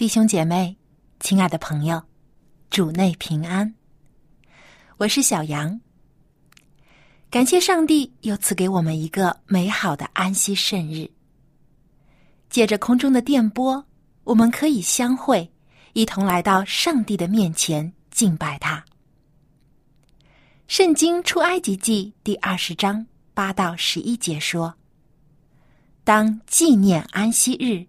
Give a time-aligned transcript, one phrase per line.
[0.00, 0.74] 弟兄姐妹，
[1.18, 2.02] 亲爱的朋友，
[2.70, 3.74] 主内平安。
[4.96, 5.78] 我是小杨。
[7.28, 11.06] 感谢上帝又赐给我们一个美好的安息圣日。
[12.48, 13.84] 借着空中的电波，
[14.24, 15.52] 我们可以相会，
[15.92, 18.82] 一同来到上帝的面前敬拜他。
[20.66, 24.74] 圣经出埃及记第二十章八到十一节说
[26.04, 27.84] ：“当纪念安息日，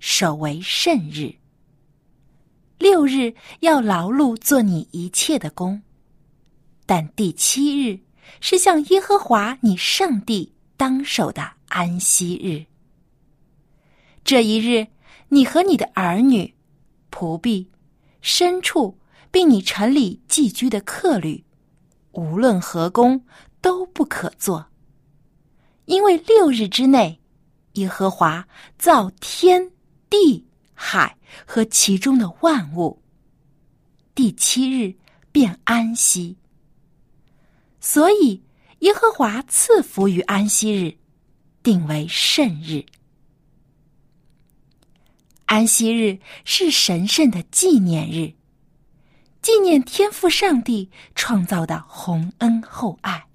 [0.00, 1.32] 守为圣日。”
[2.84, 5.80] 六日要劳碌做你一切的工，
[6.84, 7.98] 但第七日
[8.42, 12.66] 是向耶和华你上帝当守的安息日。
[14.22, 14.86] 这一日，
[15.30, 16.54] 你和你的儿女、
[17.10, 17.66] 仆婢、
[18.22, 18.98] 牲畜，
[19.30, 21.42] 并你城里寄居的客旅，
[22.12, 23.24] 无论何工
[23.62, 24.66] 都不可做，
[25.86, 27.18] 因为六日之内，
[27.76, 28.46] 耶和华
[28.76, 29.70] 造天
[30.10, 30.44] 地。
[30.74, 33.02] 海和其中的万物，
[34.14, 34.94] 第七日
[35.32, 36.36] 便安息。
[37.80, 38.42] 所以
[38.80, 40.96] 耶和华赐福于安息日，
[41.62, 42.84] 定为圣日。
[45.46, 48.34] 安息日是神圣的纪念日，
[49.40, 53.26] 纪念天父上帝创造的洪恩厚爱，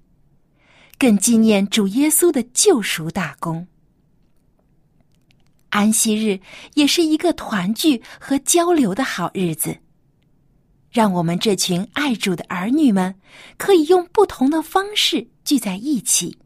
[0.98, 3.68] 更纪念主耶稣的救赎大功。
[5.70, 6.38] 安息日
[6.74, 9.78] 也是一个团聚和交流的好日子，
[10.90, 13.14] 让我们这群爱主的儿女们
[13.56, 16.36] 可以用不同的方式聚在一起，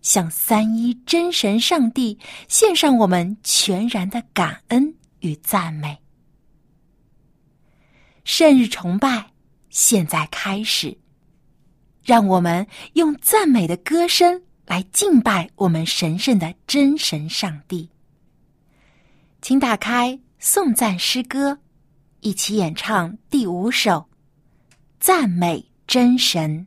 [0.00, 2.18] 向三一真神上帝
[2.48, 5.98] 献上我们全然的感恩与赞美。
[8.24, 9.30] 圣日崇拜
[9.68, 10.96] 现在开始，
[12.02, 17.90] 让我们用赞美的歌声来敬拜我们神圣的真神上帝。
[19.44, 21.58] 请打开颂赞诗歌，
[22.20, 23.90] 一起演唱第五首
[24.98, 26.66] 《赞美真神》。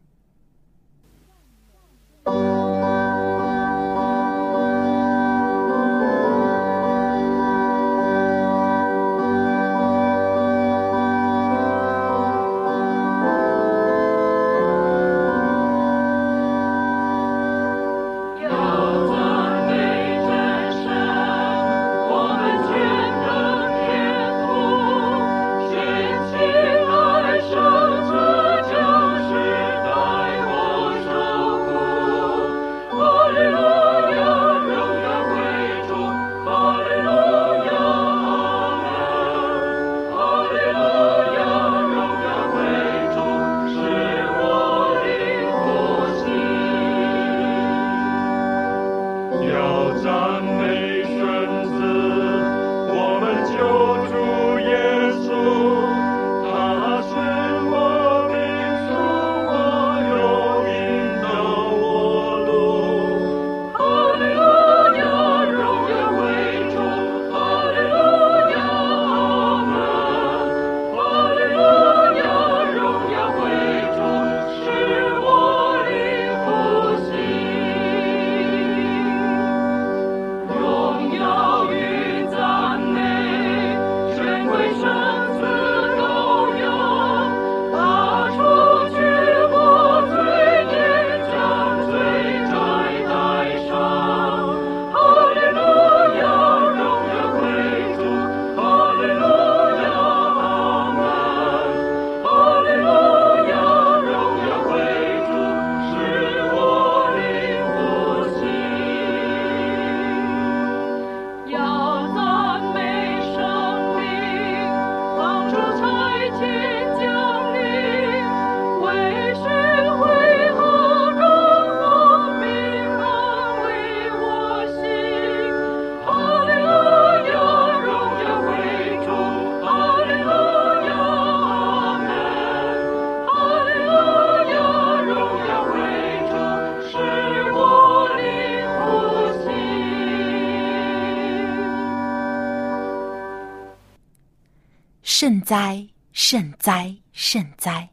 [145.48, 147.90] 哉，圣哉，圣哉！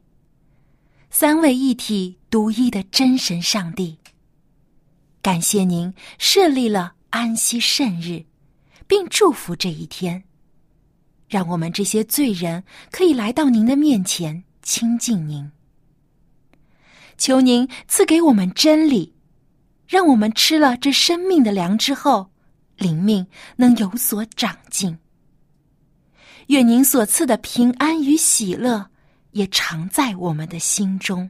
[1.08, 3.96] 三位一体、独一的真神上帝，
[5.22, 8.24] 感谢您设立了安息圣日，
[8.88, 10.24] 并祝福这一天，
[11.28, 15.52] 让我们这些罪人可以来到您的面前亲近您。
[17.16, 19.14] 求您赐给我们真理，
[19.86, 22.32] 让我们吃了这生命的粮之后，
[22.76, 23.24] 灵命
[23.54, 24.98] 能有所长进。
[26.48, 28.90] 愿您所赐的平安与喜乐。
[29.34, 31.28] 也常在我们的心中，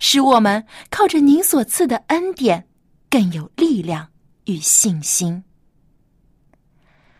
[0.00, 2.66] 使我们靠着您所赐的恩典
[3.08, 4.10] 更有力量
[4.46, 5.44] 与信心。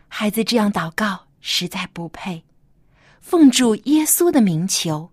[0.09, 2.43] 孩子这样祷告实在不配，
[3.21, 5.12] 奉主耶稣的名求，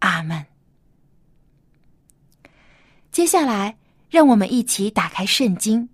[0.00, 0.44] 阿门。
[3.10, 3.78] 接下来，
[4.10, 5.88] 让我们一起打开圣经，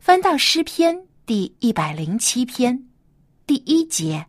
[0.00, 2.89] 翻到诗篇第一百零七篇
[3.50, 4.26] 第一节。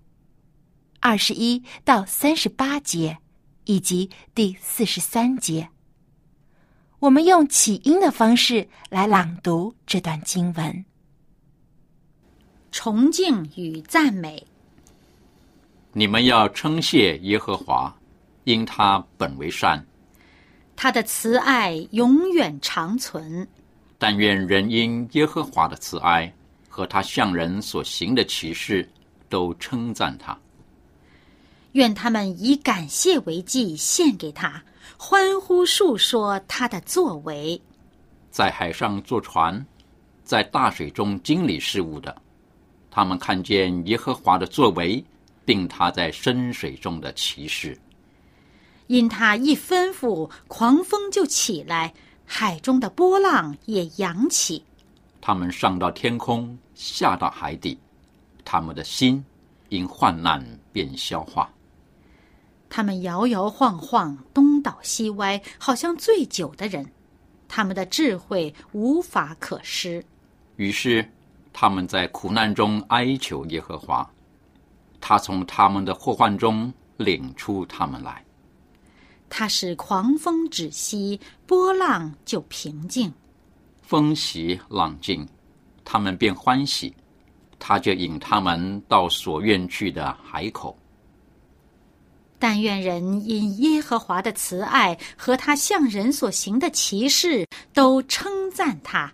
[1.00, 3.19] 二十一到三十八节，
[3.65, 5.69] 以及第四十三节，
[6.97, 10.85] 我们用起音的方式来朗读这段经文。
[12.71, 14.44] 崇敬与赞美，
[15.94, 17.95] 你们要称谢耶和华，
[18.45, 19.85] 因他本为善，
[20.75, 23.47] 他的慈爱永远长存。
[24.00, 26.33] 但愿人因耶和华的慈爱
[26.68, 28.89] 和他向人所行的奇事，
[29.31, 30.38] 都称赞他。
[31.72, 34.62] 愿他们以感谢为祭献给他，
[34.98, 37.60] 欢呼述说他的作为。
[38.30, 39.66] 在海上坐船，
[40.24, 42.16] 在大水中经理事务的，
[42.92, 45.04] 他们看见耶和华的作为，
[45.45, 47.80] 并他在深水中的奇事。
[48.88, 51.94] 因他一吩咐，狂风就起来，
[52.25, 54.62] 海中的波浪也扬起。
[55.22, 57.78] 他们上到天空，下到海底，
[58.43, 59.23] 他们的心
[59.69, 61.49] 因患难变消化。
[62.69, 66.89] 他们摇摇晃晃，东倒西歪，好像醉酒的人。
[67.47, 70.01] 他们的智慧无法可施。
[70.55, 71.05] 于是，
[71.51, 74.09] 他们在苦难中哀求耶和华，
[75.01, 78.23] 他从他们的祸患中领出他们来。
[79.29, 83.11] 他使狂风止息，波浪就平静。
[83.81, 85.27] 风息浪静，
[85.83, 86.94] 他们便欢喜。
[87.63, 90.75] 他就引他们到所愿去的海口。
[92.39, 99.13] 但愿人因耶和华的慈爱和他向人所行的奇事，都称赞他。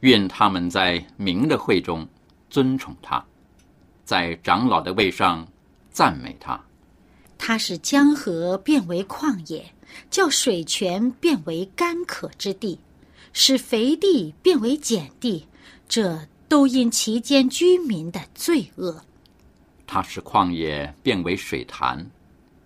[0.00, 2.06] 愿他们在明的会中
[2.48, 3.22] 尊崇他，
[4.04, 5.44] 在长老的位上
[5.90, 6.58] 赞美他。
[7.36, 9.64] 他使江河变为旷野，
[10.10, 12.78] 叫水泉变为干渴之地，
[13.32, 15.46] 使肥地变为碱地，
[15.88, 19.04] 这都因其间居民的罪恶。
[19.86, 22.10] 他使旷野变为水潭，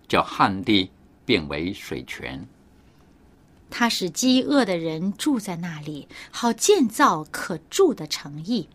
[0.07, 0.89] 叫旱地
[1.25, 2.45] 变为水泉。
[3.69, 8.69] 他使饥饿的人住在那里，好建造可住的城邑，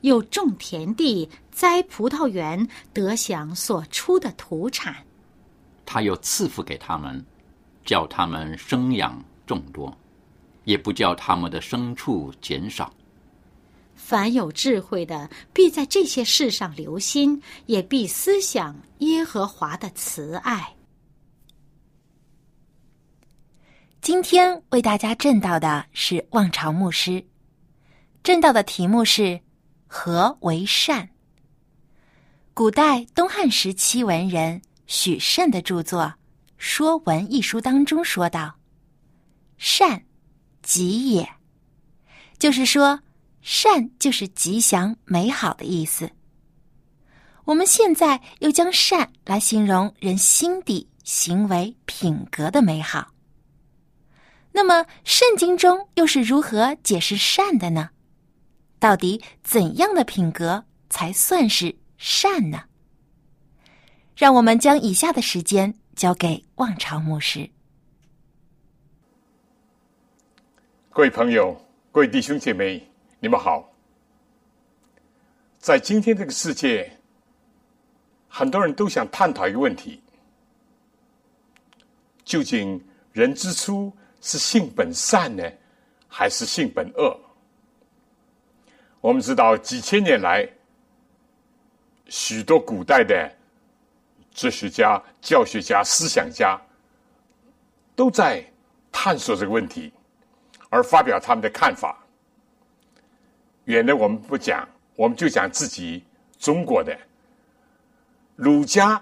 [0.00, 4.96] 又种田地、栽葡萄园，得享所出的土产。
[5.86, 7.24] 他又赐福给他们，
[7.84, 9.96] 叫他们生养众多，
[10.64, 12.92] 也不叫他们的牲畜减少。
[14.10, 20.74] 凡有智慧的，必在这些事上留心，也必思想耶和华的慈爱。
[24.00, 27.24] 今天为大家正道的是望潮牧师，
[28.24, 29.40] 正道的题目是
[29.86, 31.10] “何为善”。
[32.52, 36.02] 古代东汉时期文人许慎的著作
[36.56, 38.56] 《说文》一书当中说道
[39.56, 40.02] ：“善，
[40.64, 41.28] 吉也。”
[42.40, 43.00] 就是说。
[43.40, 46.10] 善就是吉祥、美好的意思。
[47.44, 53.12] 我们现在又将善来形容人心底行为品格的美好。
[54.52, 57.90] 那么，圣经中又是如何解释善的呢？
[58.78, 62.64] 到底怎样的品格才算是善呢？
[64.16, 67.48] 让我们将以下的时间交给望潮牧师。
[70.90, 71.58] 各位朋友，
[71.92, 72.89] 各位弟兄姐妹。
[73.22, 73.70] 你们好，
[75.58, 76.90] 在今天这个世界，
[78.30, 80.02] 很多人都想探讨一个问题：
[82.24, 85.44] 究竟人之初是性本善呢，
[86.08, 87.14] 还是性本恶？
[89.02, 90.48] 我们知道，几千年来，
[92.06, 93.30] 许多古代的
[94.32, 96.58] 哲学家、教学家、思想家
[97.94, 98.42] 都在
[98.90, 99.92] 探索这个问题，
[100.70, 102.02] 而发表他们的看法。
[103.70, 106.04] 远的我们不讲，我们就讲自己
[106.38, 106.96] 中国的
[108.36, 109.00] 儒家、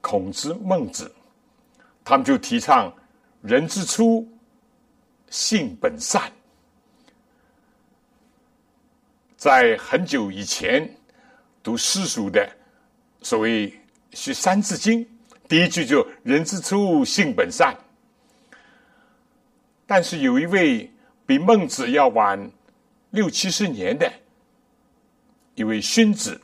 [0.00, 1.10] 孔子、孟子，
[2.04, 2.92] 他们就提倡
[3.42, 4.26] 人之初，
[5.30, 6.30] 性本善。
[9.36, 10.92] 在很久以前
[11.62, 12.50] 读诗书的，
[13.22, 13.68] 所谓
[14.12, 15.04] 学《三字经》，
[15.46, 17.76] 第一句就“人之初，性本善”。
[19.86, 20.90] 但是有一位
[21.28, 22.50] 比孟子要晚
[23.10, 24.10] 六七十年的
[25.54, 26.40] 一位荀子，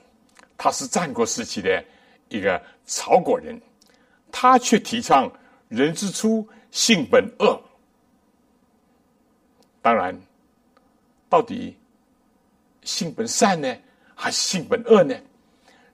[0.58, 1.82] 他是战国时期的
[2.28, 3.58] 一个曹国人，
[4.30, 5.32] 他却提倡
[5.70, 7.58] “人之初，性本恶”。
[9.80, 10.14] 当然，
[11.30, 11.74] 到底。
[12.82, 13.74] 性本善呢，
[14.14, 15.16] 还是性本恶呢？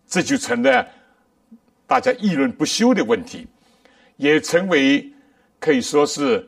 [0.09, 0.85] 这就成了
[1.87, 3.47] 大家议论不休的问题，
[4.16, 5.09] 也成为
[5.61, 6.44] 可以说是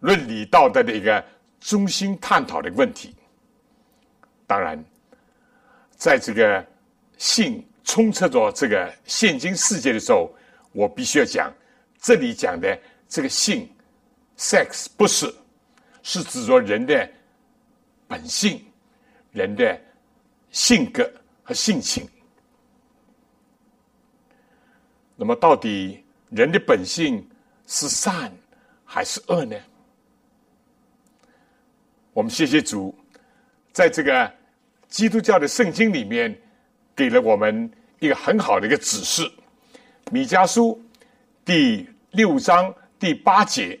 [0.00, 1.24] 伦理道德的一个
[1.62, 3.14] 中心探讨的问题。
[4.46, 4.82] 当然，
[5.96, 6.64] 在这个
[7.16, 10.30] 性充斥着这个现今世界的时候，
[10.72, 11.52] 我必须要讲，
[11.98, 12.78] 这里讲的
[13.08, 13.68] 这个性
[14.36, 15.34] （sex） 不是，
[16.02, 17.10] 是指着人的
[18.06, 18.62] 本性。
[19.32, 19.80] 人的
[20.50, 21.10] 性格
[21.42, 22.06] 和性情，
[25.16, 27.26] 那么到底人的本性
[27.66, 28.30] 是善
[28.84, 29.56] 还是恶呢？
[32.14, 32.94] 我们谢谢主，
[33.72, 34.30] 在这个
[34.88, 36.38] 基督教的圣经里面，
[36.94, 39.22] 给了我们一个很好的一个指示。
[40.10, 40.78] 米迦书
[41.42, 43.80] 第六章第八节，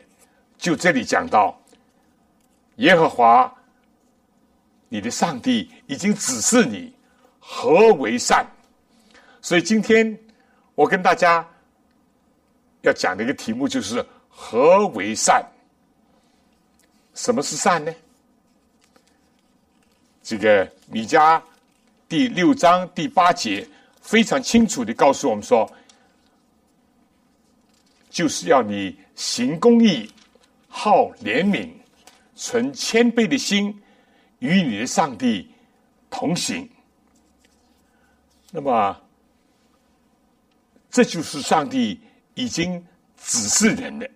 [0.56, 1.60] 就这里讲到
[2.76, 3.52] 耶和华。
[4.88, 6.92] 你的上帝已经指示你
[7.38, 8.46] 何为善，
[9.40, 10.18] 所以今天
[10.74, 11.46] 我跟大家
[12.82, 15.42] 要讲的一个题目就是何为善？
[17.14, 17.94] 什么是善呢？
[20.22, 21.40] 这个米迦
[22.08, 23.66] 第六章第八节
[24.00, 25.70] 非常清楚的告诉我们说，
[28.10, 30.10] 就是要你行公义、
[30.68, 31.70] 好怜悯、
[32.34, 33.78] 存谦卑的心。
[34.42, 35.48] 与你的上帝
[36.10, 36.68] 同行，
[38.50, 39.00] 那么
[40.90, 42.00] 这就是上帝
[42.34, 42.84] 已经
[43.16, 44.10] 指示人的。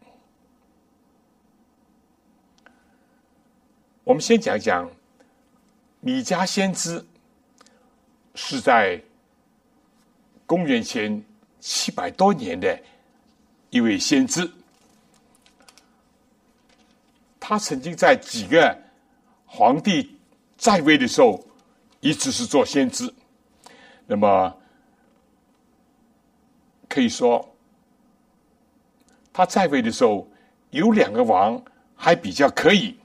[4.02, 4.90] 我们先讲讲
[6.06, 7.04] 米迦先知，
[8.36, 9.02] 是在
[10.46, 11.20] 公元前
[11.58, 12.80] 七百多年的
[13.70, 14.48] 一位先知，
[17.40, 18.78] 他曾经在几个
[19.46, 20.12] 皇帝。
[20.56, 21.44] 在位的时候，
[21.98, 23.12] 一直是做先知。
[24.06, 24.56] 那么
[26.88, 27.46] 可以说，
[29.32, 30.26] 他在位的时候
[30.70, 31.60] 有两个王
[31.96, 32.96] 还比较可以，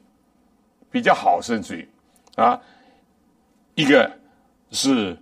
[0.91, 1.89] 比较好，甚至于
[2.35, 2.61] 啊，
[3.81, 4.19] 一个
[4.69, 5.17] 是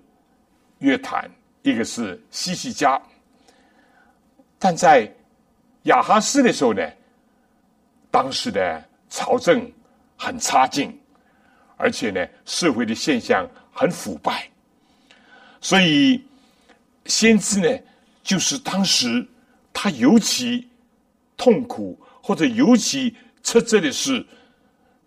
[0.79, 3.01] 约坦，一个是西西加。
[4.57, 5.09] 但在
[5.83, 6.81] 亚哈斯的时候呢，
[8.11, 9.71] 当时的朝政
[10.17, 10.93] 很差劲。
[11.81, 14.49] 而且呢，社会的现象很腐败，
[15.61, 16.21] 所以
[17.05, 17.79] 先知呢，
[18.21, 19.25] 就是当时
[19.71, 20.67] 他尤其
[21.37, 24.27] 痛苦或者尤其斥责的是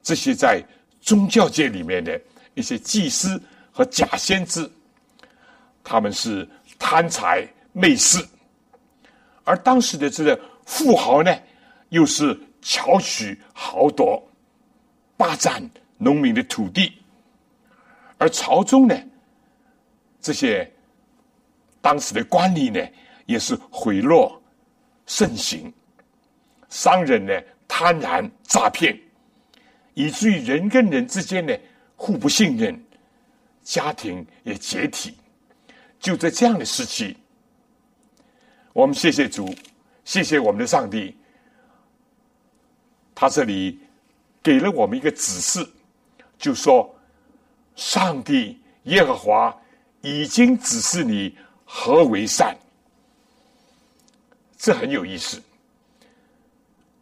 [0.03, 0.65] 这些在
[0.99, 2.19] 宗教界里面的
[2.55, 3.41] 一些祭司
[3.71, 4.71] 和假先知，
[5.83, 8.19] 他们是贪财媚事，
[9.45, 11.35] 而当时的这个富豪呢，
[11.91, 14.23] 又是巧取豪夺，
[15.17, 15.63] 霸占。
[15.99, 16.93] 农民的土地，
[18.19, 19.03] 而朝中呢，
[20.21, 20.69] 这些
[21.81, 22.85] 当时的官吏呢，
[23.27, 24.37] 也是贿赂
[25.07, 25.73] 盛行，
[26.69, 27.33] 商人呢
[27.69, 29.01] 贪婪诈骗，
[29.95, 31.57] 以至于人跟人之间呢
[32.03, 32.85] 互不信任，
[33.63, 35.17] 家庭也解体。
[36.01, 37.17] 就在这样的时期，
[38.73, 39.55] 我们谢谢主，
[40.05, 41.17] 谢谢我们的上帝，
[43.15, 43.79] 他这里
[44.43, 45.65] 给了我们一个指示。
[46.37, 46.93] 就说，
[47.77, 49.57] 上帝耶和华
[50.01, 52.59] 已经指示你何为善，
[54.59, 55.41] 这很有意思。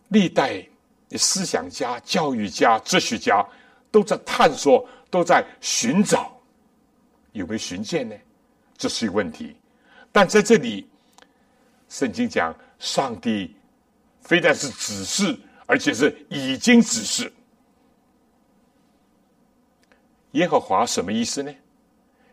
[0.08, 0.62] 历代
[1.08, 3.42] 的思想家、教育家、哲学家
[3.90, 6.32] 都在探索，都在寻找，
[7.32, 8.14] 有没有寻见呢？
[8.76, 9.56] 这是一个问题。
[10.12, 10.88] 但在这里，
[11.88, 13.54] 圣经讲，上帝
[14.20, 17.32] 非但是指示，而且是已经指示。
[20.32, 21.52] 耶和华什么意思呢？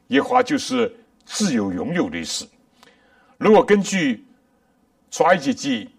[0.07, 0.95] 耶和华就是
[1.25, 2.47] 自由拥有的意思。
[3.37, 4.25] 如果根据
[5.11, 5.89] 出埃及记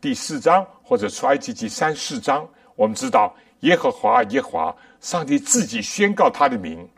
[0.00, 6.88] 第四章或者出埃及记三四章，我们知道耶和华耶和华上帝自己宣告他的名，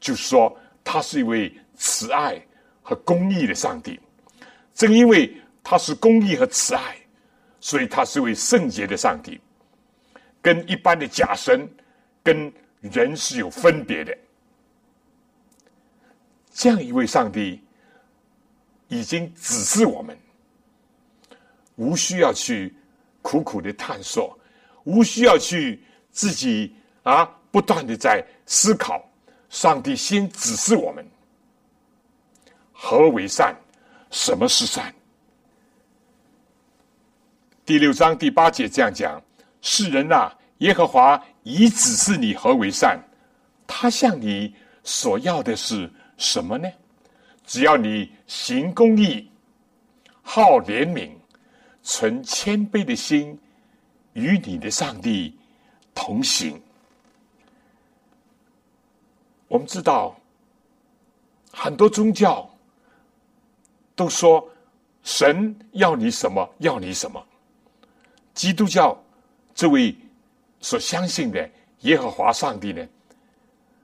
[0.00, 2.40] 就说他是一位慈爱
[2.82, 3.98] 和公义的上帝。
[4.74, 6.96] 正因为他是公义和慈爱，
[7.60, 9.40] 所以他是位圣洁的上帝，
[10.40, 11.68] 跟一般的假神、
[12.22, 14.16] 跟人是有分别的。
[16.52, 17.62] 这样一位上帝
[18.88, 20.18] 已经指示我们，
[21.76, 22.74] 无需要去
[23.20, 24.38] 苦苦的探索，
[24.84, 29.02] 无需要去自己啊不断的在思考。
[29.48, 31.06] 上帝先指示我们
[32.72, 33.54] 何为善，
[34.10, 34.94] 什么是善。
[37.64, 39.22] 第六章第八节这样讲：
[39.60, 42.98] 世人呐，耶和华已指示你何为善，
[43.66, 45.90] 他向你所要的是。
[46.18, 46.68] 什么呢？
[47.44, 49.28] 只要你行公义、
[50.22, 51.10] 好怜悯、
[51.82, 53.36] 存谦卑的心，
[54.14, 55.36] 与你的上帝
[55.94, 56.60] 同行。
[59.48, 60.16] 我们知道，
[61.52, 62.48] 很多宗教
[63.94, 64.48] 都说
[65.02, 67.24] 神要你什么，要你什么。
[68.32, 68.96] 基督教
[69.54, 69.94] 这位
[70.60, 71.50] 所相信的
[71.80, 72.86] 耶和华上帝呢？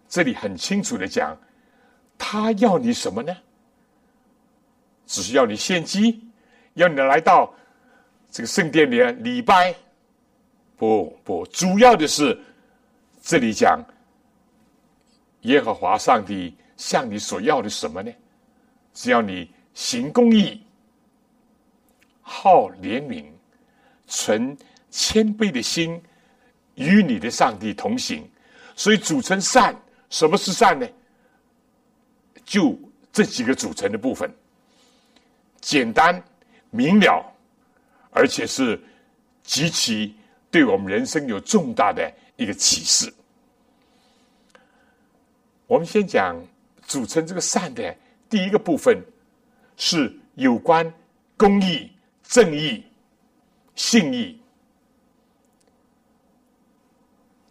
[0.09, 1.37] 这里很清楚的讲。
[2.17, 3.37] 他要你什么呢？
[5.07, 6.21] 只是要你献祭，
[6.75, 7.55] 要你来到
[8.31, 9.75] 这个圣殿里礼拜。
[10.79, 12.41] 不不，主要的是
[13.21, 13.85] 这里讲
[15.43, 18.11] 耶和华上帝向你所要的什么呢？
[18.95, 20.63] 只要你行公义、
[22.23, 23.27] 好怜悯、
[24.07, 24.57] 存
[24.91, 26.01] 谦卑的心，
[26.77, 28.29] 与你的上帝同行。
[28.77, 29.77] 所以组成善，
[30.11, 30.89] 什么是善呢？
[32.45, 32.79] 就
[33.13, 34.33] 这几个组成的部分，
[35.61, 36.23] 简单
[36.71, 37.25] 明了，
[38.11, 38.81] 而且是
[39.43, 40.15] 极其
[40.51, 43.13] 对我们人生有重大的一个启示。
[45.67, 46.37] 我们先讲
[46.87, 47.95] 组成这个善的
[48.31, 49.03] 第一个部分，
[49.77, 50.91] 是有关
[51.37, 51.91] 公义、
[52.23, 52.83] 正义、
[53.75, 54.41] 信义，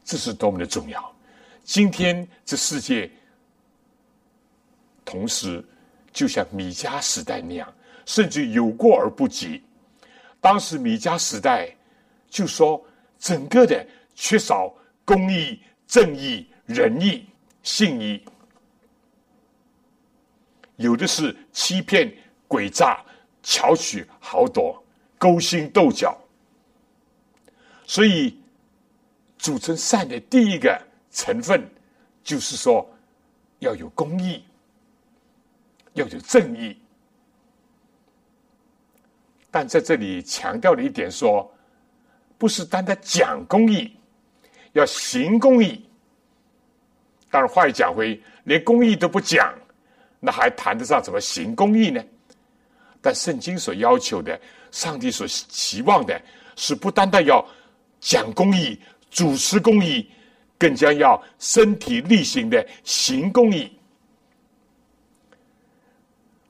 [0.04, 1.16] 这是多么的重要！
[1.64, 3.10] 今天这世界。
[5.06, 5.64] 同时，
[6.12, 7.74] 就像米迦时代那样，
[8.06, 9.64] 甚至有过而不及。
[10.42, 11.74] 当时米迦时代
[12.30, 12.84] 就说，
[13.18, 13.86] 整个的
[14.16, 17.26] 缺少公义、正义、仁义、
[17.64, 18.24] 信义，
[20.76, 22.14] 有的是欺骗、
[22.48, 23.04] 诡诈、
[23.42, 24.82] 巧取豪夺、
[25.18, 26.18] 勾心斗角。
[27.86, 28.40] 所以，
[29.38, 31.70] 组成善的第一个成分，
[32.24, 32.88] 就是说
[33.60, 34.44] 要有公义。
[35.94, 36.78] 要有正义，
[39.50, 41.52] 但在这里强调了一点，说
[42.38, 43.92] 不是单单讲公义，
[44.74, 45.84] 要行公义。
[47.30, 49.54] 当然，话又讲回，连公义都不讲，
[50.20, 52.04] 那还谈得上怎么行公义呢？
[53.02, 54.40] 但圣经所要求的，
[54.72, 56.20] 上帝所期望的，
[56.56, 57.46] 是不单单要
[58.00, 58.80] 讲公义、
[59.12, 60.10] 主持公义，
[60.58, 63.72] 更加要身体力行的行公义。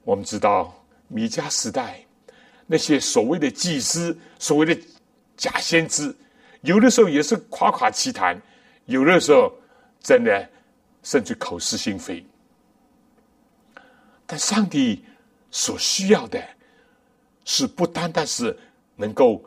[0.04, 0.73] 我们知道
[1.08, 2.00] 米迦时代
[2.65, 4.82] 那些所谓的祭司、所谓的
[5.38, 6.13] 假先知，
[6.62, 8.41] 有的时候也是夸夸其谈，
[8.86, 9.54] 有的时候
[10.02, 10.50] 真的
[11.04, 12.26] 甚至口是心非。
[14.26, 15.06] 但上帝
[15.50, 16.43] 所需要的，
[17.45, 18.58] 是不单单是
[18.95, 19.45] 能够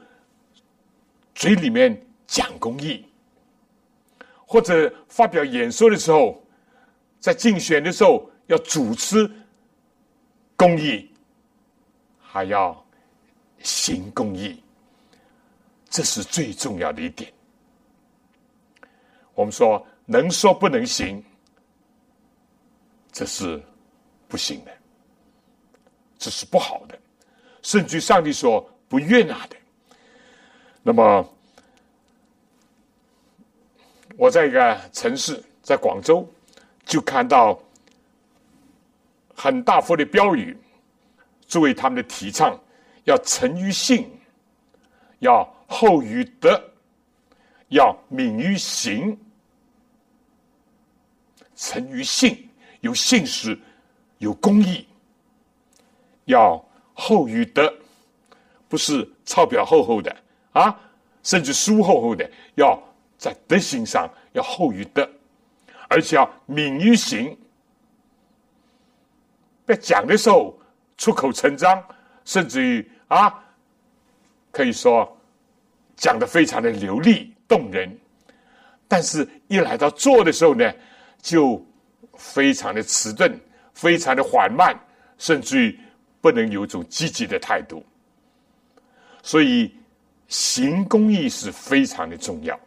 [1.34, 3.04] 嘴里面讲公义，
[4.46, 6.42] 或者发表演说的时候，
[7.18, 9.30] 在竞选的时候要主持。
[10.56, 11.10] 公益
[12.18, 12.84] 还要
[13.62, 14.62] 行公益，
[15.90, 17.30] 这是最重要的一点。
[19.34, 21.22] 我们说能说不能行，
[23.12, 23.62] 这是
[24.26, 24.72] 不行的，
[26.18, 26.98] 这是不好的，
[27.60, 29.56] 甚至上帝说不悦纳的。
[30.82, 31.34] 那么，
[34.16, 36.26] 我在一个城市，在广州，
[36.86, 37.60] 就看到。
[39.32, 40.54] 很大幅的标语，
[41.46, 42.60] 作为他们的提倡，
[43.04, 44.06] 要诚于信，
[45.20, 46.60] 要厚于德，
[47.68, 49.16] 要敏于行。
[51.54, 53.56] 诚于信，有信实，
[54.18, 54.84] 有公义；
[56.24, 57.72] 要厚于德，
[58.66, 60.14] 不是钞票厚厚的
[60.52, 60.76] 啊，
[61.22, 62.82] 甚至书厚厚的，要
[63.16, 65.08] 在德行上要厚于德，
[65.88, 67.38] 而且要敏于行。
[69.66, 70.58] 在讲的时候
[70.96, 71.80] 出口成章，
[72.24, 73.44] 甚至于啊，
[74.50, 75.16] 可以说
[76.00, 77.94] 讲的非常的流利动人，
[78.88, 80.72] 但是一来到做的时候呢，
[81.20, 81.62] 就
[82.14, 83.30] 非常的迟钝，
[83.74, 84.74] 非常的缓慢，
[85.18, 85.78] 甚至于
[86.22, 87.84] 不能有一种积极的态度。
[89.22, 89.70] 所以，
[90.28, 92.58] 行公义是非常的重要。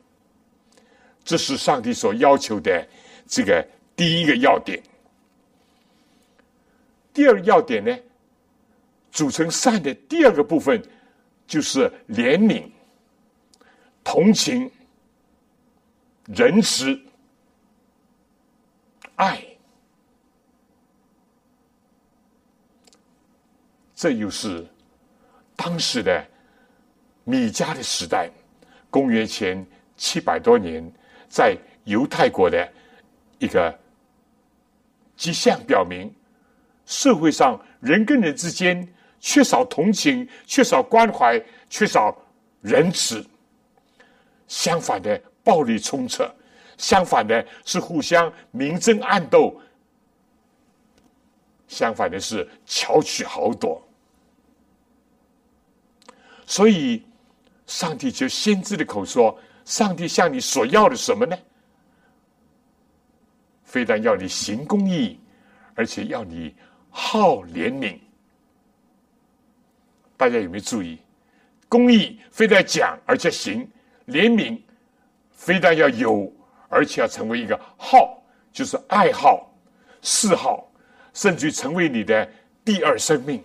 [1.26, 2.88] 这是上帝所要求的
[3.26, 4.80] 这个第一个要点。
[7.12, 7.98] 第二要点呢，
[9.12, 10.80] 组成善的第二个部分
[11.48, 12.64] 就是怜悯、
[14.04, 14.70] 同情、
[16.26, 17.00] 仁慈、
[19.16, 19.44] 爱。
[23.96, 24.68] 这又是
[25.56, 26.26] 当时的
[27.24, 28.30] 米迦的时代，
[28.90, 30.92] 公元前七百多年。
[31.30, 32.72] 在犹太国的
[33.40, 33.76] 一个
[35.18, 36.14] 迹象表明，
[36.86, 38.88] 社会上人跟人之间
[39.20, 42.16] 缺少同情、缺少关怀、缺少
[42.62, 43.26] 仁慈。
[44.54, 46.26] 相反的，暴力冲彻；
[46.78, 49.60] 相反的，是互相明争暗斗；
[51.68, 53.82] 相反的是巧取豪夺。
[56.46, 57.04] 所以，
[57.66, 59.36] 上帝就先知的口说。
[59.66, 61.36] 上帝向你所要的什么呢？
[63.64, 65.20] 非但要你行公义，
[65.74, 66.54] 而且要你
[66.92, 67.98] 好怜悯。
[70.16, 71.00] 大家有没有注意？
[71.70, 73.66] 公义非但讲，而且行；
[74.08, 74.60] 怜悯
[75.32, 76.32] 非但要有，
[76.70, 79.52] 而且要成为一个好，就是爱好、
[80.02, 80.70] 嗜好，
[81.14, 82.30] 甚至成为你的
[82.66, 83.44] 第二生命，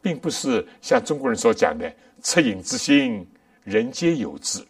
[0.00, 3.26] 并不是像中国人所讲的“恻隐之心”。
[3.64, 4.62] 人皆有之，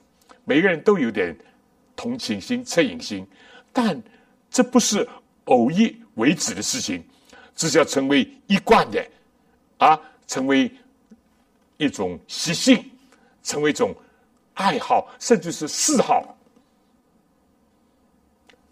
[0.44, 1.36] 每个人都有点
[1.96, 3.26] 同情心、恻隐心，
[3.72, 4.00] 但
[4.48, 5.04] 这不是
[5.46, 7.04] 偶一为止的事情，
[7.56, 9.04] 这是要成为一贯的，
[9.78, 10.70] 啊，成为
[11.76, 12.88] 一种习性，
[13.44, 13.94] 成为一种
[14.54, 16.36] 爱好，甚至是嗜好。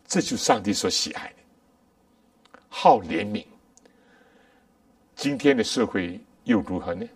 [0.05, 3.47] 这就是上帝所喜爱的，好怜悯。
[5.15, 7.07] 今天的社会又如何呢？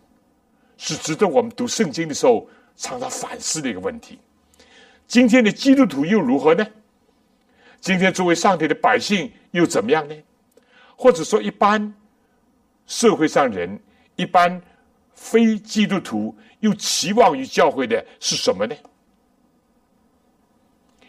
[0.76, 2.48] 是值得我们读圣经的时候。
[2.78, 4.18] 常常反思的一个问题：
[5.06, 6.66] 今天的基督徒又如何呢？
[7.80, 10.14] 今天作为上帝的百姓又怎么样呢？
[10.94, 11.94] 或者说，一般
[12.86, 13.80] 社会上人、
[14.16, 14.60] 一般
[15.16, 18.76] 非基督徒又期望于教会的是什么呢？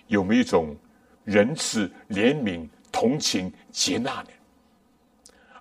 [0.08, 0.76] 有没有一种
[1.24, 4.30] 仁慈、怜悯、同情、接纳呢？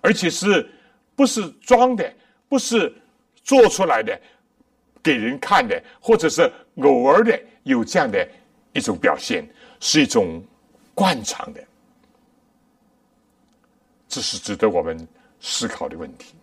[0.00, 0.66] 而且是
[1.14, 2.14] 不是装的？
[2.48, 2.94] 不是
[3.42, 4.18] 做出来的？
[5.02, 8.26] 给人看的，或者是偶尔的有这样的
[8.72, 9.44] 一种表现，
[9.80, 10.42] 是一种
[10.94, 11.64] 惯常的，
[14.08, 15.06] 这是值得我们
[15.40, 16.34] 思考的问题。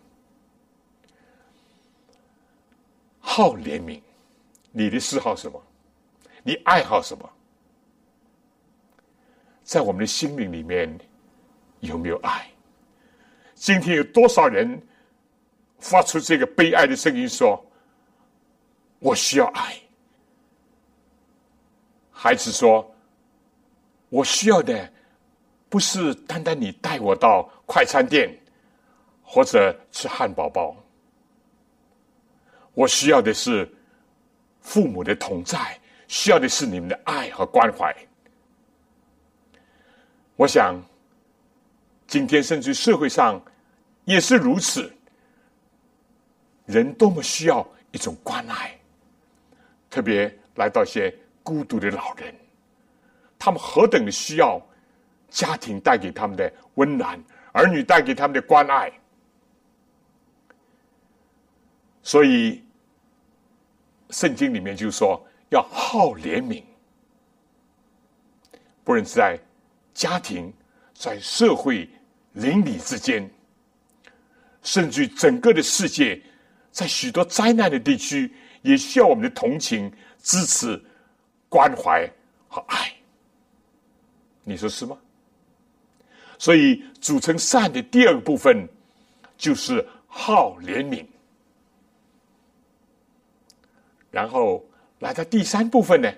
[3.26, 4.00] 好怜悯，
[4.70, 5.60] 你的嗜好什么？
[6.42, 7.28] 你爱好什么？
[9.64, 10.96] 在我们的心灵里面
[11.80, 12.46] 有没有爱？
[13.54, 14.80] 今天有多少人
[15.78, 17.64] 发出这个悲哀的声音说？
[18.98, 19.74] 我需要爱。
[22.10, 22.94] 孩子说
[24.10, 24.92] ：“我需要的
[25.68, 28.30] 不是单单你带我到快餐店
[29.22, 30.76] 或者吃汉堡包，
[32.74, 33.68] 我需要的是
[34.60, 37.94] 父母的同在，需要的是你们的爱和关怀。”
[40.36, 40.82] 我想，
[42.08, 43.40] 今天甚至社会上
[44.04, 44.92] 也是如此，
[46.66, 48.76] 人多么需要一种关爱。
[49.88, 52.34] 特别来到一些孤独的老人，
[53.38, 54.60] 他们何等的需要
[55.28, 58.92] 家庭带给他们的温暖，儿女带给他们的关爱。
[62.02, 62.63] 所以，
[64.14, 66.62] 圣经里面就说要好怜悯，
[68.84, 69.36] 不论是在
[69.92, 70.52] 家庭、
[70.94, 71.88] 在社会、
[72.34, 73.28] 邻里之间，
[74.62, 76.22] 甚至整个的世界，
[76.70, 78.32] 在许多灾难的地区。
[78.62, 80.82] 也需要我们的同情、支持、
[81.50, 82.10] 关怀
[82.48, 82.90] 和爱，
[84.42, 84.96] 你说是吗？
[86.38, 88.66] 所以组成善的第二个部分
[89.36, 91.04] 就是好怜悯，
[94.14, 94.64] 然后
[95.00, 96.10] 来到第三部分呢，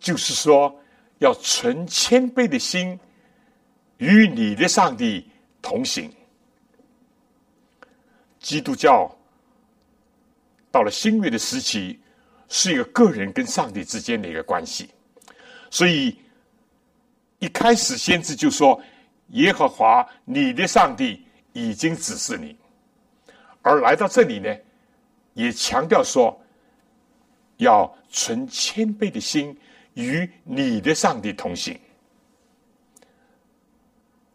[0.00, 0.74] 就是说
[1.18, 2.98] 要存谦卑的心，
[3.98, 5.28] 与你的上帝
[5.60, 6.10] 同行。
[8.40, 9.14] 基督教。
[10.70, 12.00] 到了新约的时期，
[12.48, 14.90] 是一个个人跟上帝之间的一个关系，
[15.70, 16.18] 所以
[17.38, 18.82] 一开始先知就说
[19.38, 22.56] ：“耶和华你的上帝已经指示你。”
[23.62, 24.52] 而来到这里呢，
[25.34, 26.36] 也强调说
[27.56, 29.56] 要存谦卑的心
[29.94, 31.78] 与你的上帝同行。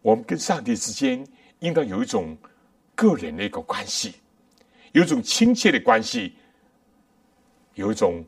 [0.02, 1.26] 我们跟上帝之间
[1.60, 2.38] 应当有一种
[2.96, 4.16] 个人的一个关系，
[4.94, 6.34] 有一种亲切的关系，
[7.76, 8.24] 有一种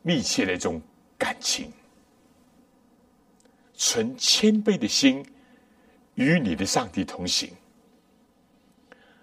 [0.00, 0.80] 密切的一种
[1.18, 1.70] 感情，
[3.74, 5.24] 存谦卑的心
[6.14, 7.50] 与你的上帝同行。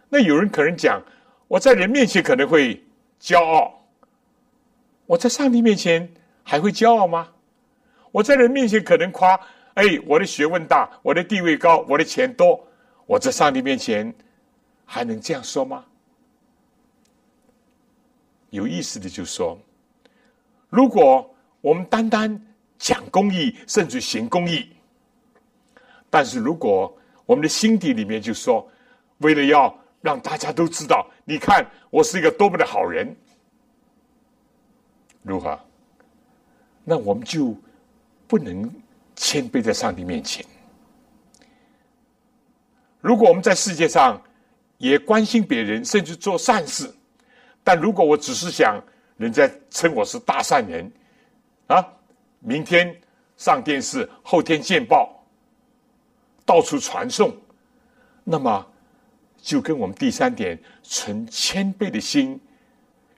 [0.07, 1.01] 那有人可能讲，
[1.47, 2.83] 我在人面前可能会
[3.19, 3.78] 骄傲，
[5.09, 6.07] 我在上帝面前
[6.43, 7.27] 还会骄傲吗？
[8.11, 9.33] 我在人面前可能夸，
[9.73, 12.63] 哎，我的学问大，我的地位高，我的钱多，
[13.07, 14.13] 我在上帝面前
[14.85, 15.83] 还能这样说吗？
[18.51, 19.57] 有意思的就说，
[20.69, 21.27] 如果
[21.59, 22.39] 我们单单
[22.77, 24.69] 讲公义，甚至行公义，
[26.11, 26.95] 但是如果
[27.25, 28.69] 我们的心底里面就说，
[29.21, 33.15] 为了要让大家都知道，你看我是一个多么的好人，
[35.21, 35.59] 如何？
[36.83, 37.55] 那我们就
[38.27, 38.71] 不能
[39.15, 40.45] 谦卑在上帝面前。
[43.01, 44.21] 如果我们在世界上
[44.77, 46.93] 也关心别人，甚至做善事，
[47.63, 48.81] 但如果我只是想
[49.17, 50.91] 人家称我是大善人，
[51.67, 51.85] 啊，
[52.39, 52.95] 明天
[53.37, 55.23] 上电视，后天见报，
[56.45, 57.35] 到处传颂，
[58.23, 58.65] 那么。
[59.41, 62.37] 就跟我们第三点，存谦卑的心，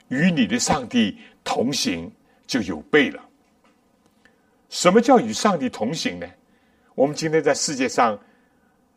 [0.06, 2.10] 与你的上帝同行，
[2.46, 3.22] 就有备了。
[4.68, 6.26] 什么叫与上帝同行呢？
[6.94, 8.18] 我们今天在世界上，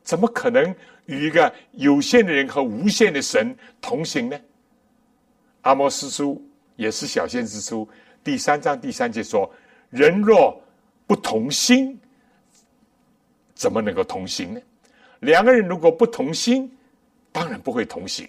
[0.03, 0.73] 怎么可能
[1.05, 4.39] 与一个有限的人和无限的神同行呢？
[5.61, 6.41] 阿摩斯书
[6.75, 7.87] 也是小先知书
[8.23, 9.51] 第三章第三节说
[9.89, 10.61] ：“人若
[11.07, 11.99] 不同心，
[13.53, 14.61] 怎么能够同行呢？
[15.19, 16.71] 两个人如果不同心。”
[17.35, 18.25] 当然不会同行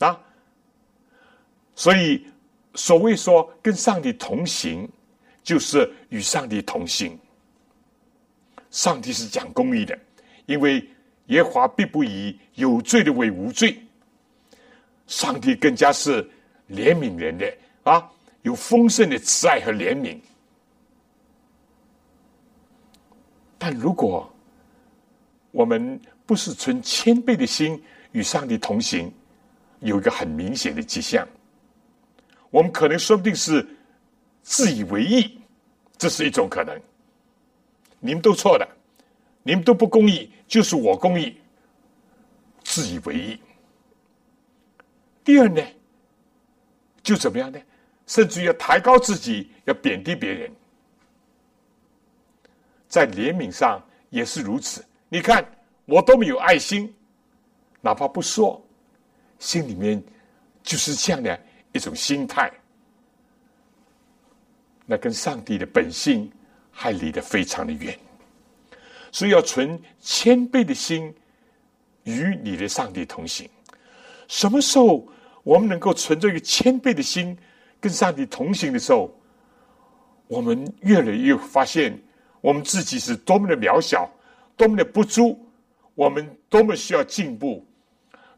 [0.00, 0.20] 啊！
[1.74, 2.26] 所以
[2.74, 4.88] 所谓说跟上帝同行，
[5.42, 7.18] 就是与上帝同行。
[8.70, 9.98] 上帝是讲公义的，
[10.46, 10.88] 因为
[11.26, 13.78] 耶和华必不以有罪的为无罪。
[15.06, 16.22] 上帝更加是
[16.70, 20.16] 怜悯人的啊，有丰盛的慈爱和怜悯。
[23.58, 24.32] 但如果
[25.50, 27.80] 我们不是存谦卑的心，
[28.12, 29.12] 与上帝同行，
[29.80, 31.28] 有一个很明显的迹象。
[32.52, 33.66] 我们可能说不定是
[34.42, 35.40] 自以为意，
[35.96, 36.80] 这是一种可能。
[37.98, 38.68] 你们都错的，
[39.42, 41.34] 你们都不公义，就是我公义，
[42.62, 43.40] 自以为意。
[45.24, 45.62] 第二呢，
[47.02, 47.58] 就怎么样呢？
[48.06, 50.52] 甚至要抬高自己，要贬低别人，
[52.86, 54.84] 在怜悯上也是如此。
[55.08, 55.42] 你看，
[55.86, 56.94] 我多么有爱心。
[57.80, 58.62] 哪怕不说，
[59.38, 60.02] 心里面
[60.62, 61.40] 就是这样的
[61.72, 62.52] 一种心态，
[64.86, 66.30] 那跟上帝的本性
[66.70, 67.98] 还离得非常的远，
[69.10, 71.14] 所以要存谦卑的心
[72.04, 73.48] 与你的上帝同行。
[74.28, 75.06] 什么时候
[75.42, 77.36] 我们能够存着一个谦卑的心
[77.80, 79.12] 跟上帝同行的时候，
[80.28, 81.98] 我们越来越发现
[82.40, 84.10] 我们自己是多么的渺小，
[84.56, 85.38] 多么的不足，
[85.94, 87.66] 我们多么需要进步。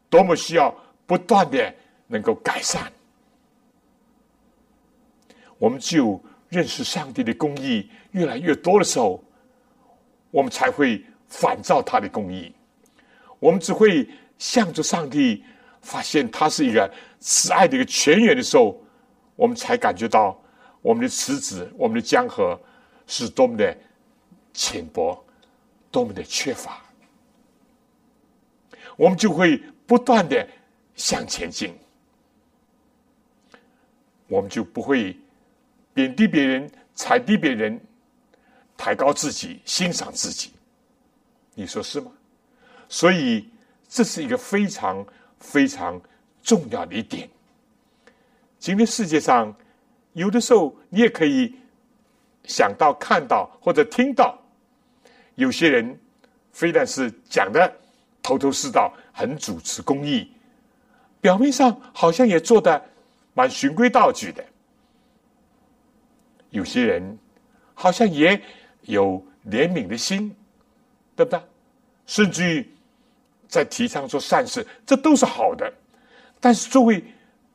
[0.07, 0.73] 多么需要
[1.05, 1.73] 不断的
[2.07, 2.89] 能够改善，
[5.65, 9.23] 我们就认识上帝的公义越来越多的时候，
[10.29, 12.53] 我们才会反照他的公义。
[13.39, 15.43] 我们只会向着上帝，
[15.81, 16.87] 发现他是一个
[17.19, 18.79] 慈爱的一个泉源的时候，
[19.35, 20.39] 我们才感觉到
[20.83, 22.55] 我们的池子、我们的江河
[23.07, 23.75] 是多么的
[24.53, 25.19] 浅薄，
[25.89, 26.79] 多么的缺乏，
[28.95, 29.59] 我们就会。
[29.87, 30.47] 不断的
[30.95, 31.75] 向前进，
[34.27, 35.15] 我们就不会
[35.95, 37.81] 贬低别人、踩低别人、
[38.77, 40.51] 抬高自己、欣赏自己。
[41.55, 42.11] 你说是吗？
[42.87, 43.49] 所以
[43.89, 45.03] 这是一个非常
[45.39, 45.99] 非常
[46.43, 47.27] 重要的一点。
[48.59, 49.51] 今天世界上
[50.13, 51.55] 有的时候，你也可以
[52.43, 54.37] 想到、看到或者听到，
[55.33, 55.97] 有些人
[56.51, 57.73] 非但是讲的
[58.21, 58.93] 头头是道。
[59.17, 60.29] 很主持公义，
[61.21, 62.83] 表面上好像也做的
[63.33, 64.43] 蛮循规蹈矩的。
[66.55, 67.17] 有些人
[67.73, 68.41] 好像也
[68.83, 70.33] 有怜悯的心，
[71.15, 71.39] 对不对？
[72.07, 72.65] 甚至于
[73.47, 75.71] 在提倡做善事，这都是好的。
[76.39, 77.03] 但是作为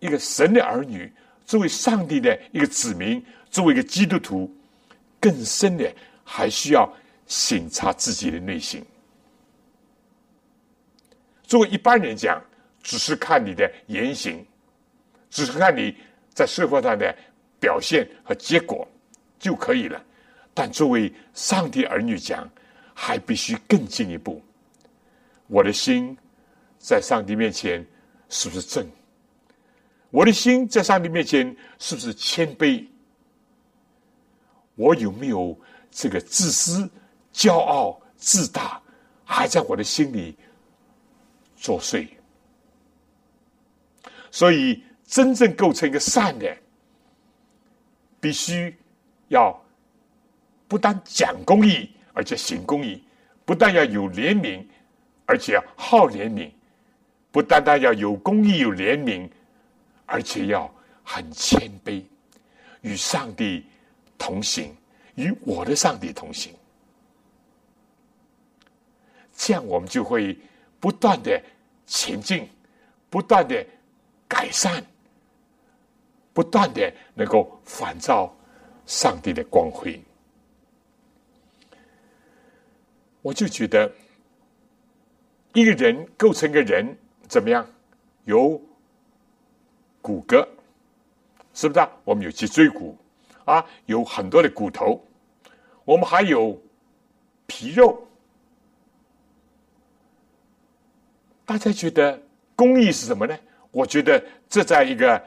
[0.00, 1.10] 一个神的儿女，
[1.46, 4.54] 作为上帝的一个子民，作为一个基督徒，
[5.18, 5.90] 更深的
[6.22, 6.92] 还需要
[7.26, 8.84] 省察自己的内心。
[11.44, 12.42] 作为一般人讲，
[12.82, 14.44] 只是看你的言行，
[15.30, 15.96] 只是看你
[16.34, 17.16] 在社会上的
[17.60, 18.88] 表现和结果
[19.38, 20.02] 就可以了。
[20.52, 22.50] 但作为上帝儿女讲，
[22.94, 24.42] 还必须更进一步。
[25.46, 26.16] 我的心
[26.78, 27.86] 在上帝面前
[28.28, 28.88] 是不是正？
[30.10, 32.84] 我的心在上帝面前是不是谦卑？
[34.74, 35.56] 我有没有
[35.90, 36.88] 这个自私、
[37.32, 38.80] 骄傲、自大，
[39.24, 40.36] 还在我的心里
[41.56, 42.08] 作祟？
[44.32, 46.56] 所以，真正构成一个善的，
[48.20, 48.76] 必须
[49.28, 49.58] 要
[50.68, 53.02] 不但讲公义，而且行公义；
[53.44, 54.64] 不但要有怜悯，
[55.26, 56.50] 而且要好怜悯；
[57.32, 59.28] 不单单要有公义、有怜悯，
[60.06, 62.04] 而且要很谦卑，
[62.82, 63.64] 与上帝
[64.18, 64.76] 同行，
[65.14, 66.54] 与我的上帝同行。
[69.34, 70.38] 这样，我们就会
[70.78, 71.42] 不断的
[71.86, 72.48] 前进，
[73.08, 73.66] 不断的。
[74.32, 74.86] 改善，
[76.32, 78.34] 不断的能够反照
[78.86, 80.00] 上帝的光辉，
[83.22, 83.90] 我就觉得
[85.52, 86.96] 一个人构成一个人
[87.28, 87.66] 怎么样？
[88.24, 88.60] 有
[90.00, 90.46] 骨骼，
[91.52, 91.90] 是不是啊？
[92.04, 92.96] 我们有脊椎骨
[93.44, 95.02] 啊，有很多的骨头，
[95.84, 96.60] 我们还有
[97.46, 98.06] 皮肉。
[101.44, 102.22] 大家觉得
[102.54, 103.36] 公益是什么呢？
[103.72, 105.20] 我觉得这在一个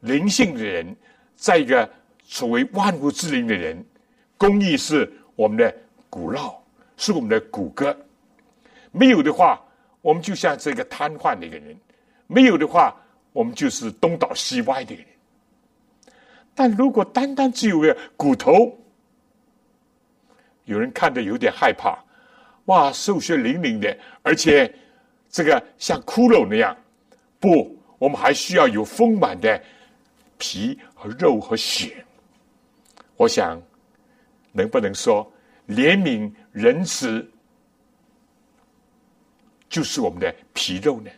[0.00, 0.94] 灵性的人，
[1.34, 1.88] 在一个
[2.22, 3.84] 所谓万物之灵的人，
[4.36, 5.74] 公益是我们的
[6.08, 6.62] 骨肉，
[6.96, 7.94] 是我们的骨骼。
[8.92, 9.60] 没有的话，
[10.00, 11.74] 我们就像这个瘫痪的一个人；
[12.26, 12.94] 没有的话，
[13.32, 15.12] 我们就是东倒西歪的一个人。
[16.54, 18.78] 但如果单单只有个骨头，
[20.64, 21.98] 有人看着有点害怕，
[22.66, 24.72] 哇，瘦削伶仃的，而且
[25.28, 26.76] 这个像骷髅那样，
[27.40, 27.76] 不。
[27.98, 29.60] 我们还需要有丰满的
[30.38, 32.04] 皮和肉和血。
[33.16, 33.60] 我想，
[34.52, 35.30] 能不能说
[35.66, 37.28] 怜悯仁慈
[39.68, 41.10] 就是我们的皮肉呢？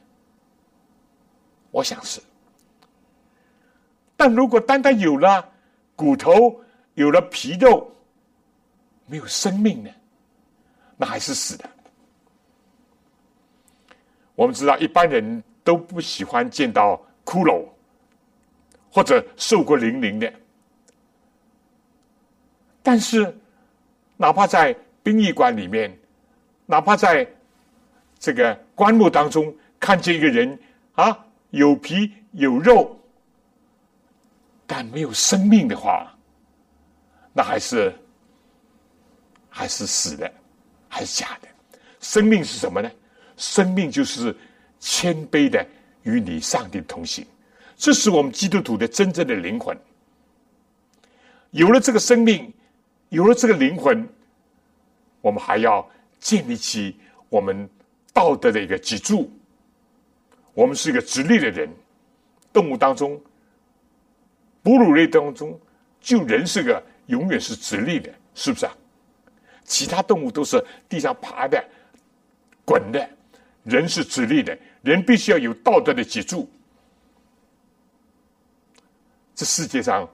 [1.71, 2.21] 我想是。
[4.17, 5.49] 但如果单单有了
[5.95, 6.61] 骨头，
[6.95, 7.91] 有了皮肉，
[9.07, 9.91] 没有生命呢？
[10.97, 11.71] 那还是死的。
[14.35, 15.43] 我们知道一般人。
[15.63, 17.63] 都不喜欢见到骷髅
[18.91, 20.33] 或者受过凌凌的，
[22.83, 23.37] 但是
[24.17, 25.97] 哪怕在殡仪馆里面，
[26.67, 27.27] 哪怕在
[28.19, 30.59] 这个棺木当中看见一个人
[30.95, 32.99] 啊，有皮有肉，
[34.67, 36.13] 但没有生命的话，
[37.33, 37.95] 那还是
[39.49, 40.33] 还是死的，
[40.89, 41.49] 还是假的。
[42.01, 42.91] 生命是什么呢？
[43.37, 44.37] 生命就是。
[44.83, 45.63] 谦卑的
[46.05, 47.23] 与你上帝同行，
[47.81, 49.75] 这是我们基督徒的真正的灵魂。
[51.51, 52.53] 有了这个生命，
[53.09, 54.07] 有了这个灵魂，
[55.23, 55.89] 我们还要
[56.19, 57.67] 建立起我们
[58.13, 59.33] 道德的一个脊柱。
[60.53, 61.71] 我们是一个直立的人，
[62.53, 63.19] 动物当中，
[64.63, 65.59] 哺乳类当中，
[66.03, 68.77] 就人是个永远是直立的，是不是啊？
[69.65, 71.65] 其他动物都是地上爬的、
[72.63, 73.09] 滚的，
[73.65, 74.57] 人是直立的。
[74.83, 76.47] 人必须要有道德的脊柱。
[79.41, 80.07] 这世界上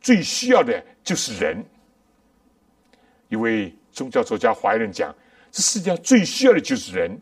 [0.00, 1.62] 最需要的就是人。
[3.28, 5.14] 一位宗教作家怀仁讲
[5.52, 7.20] ：“这世界上最需要的就是人。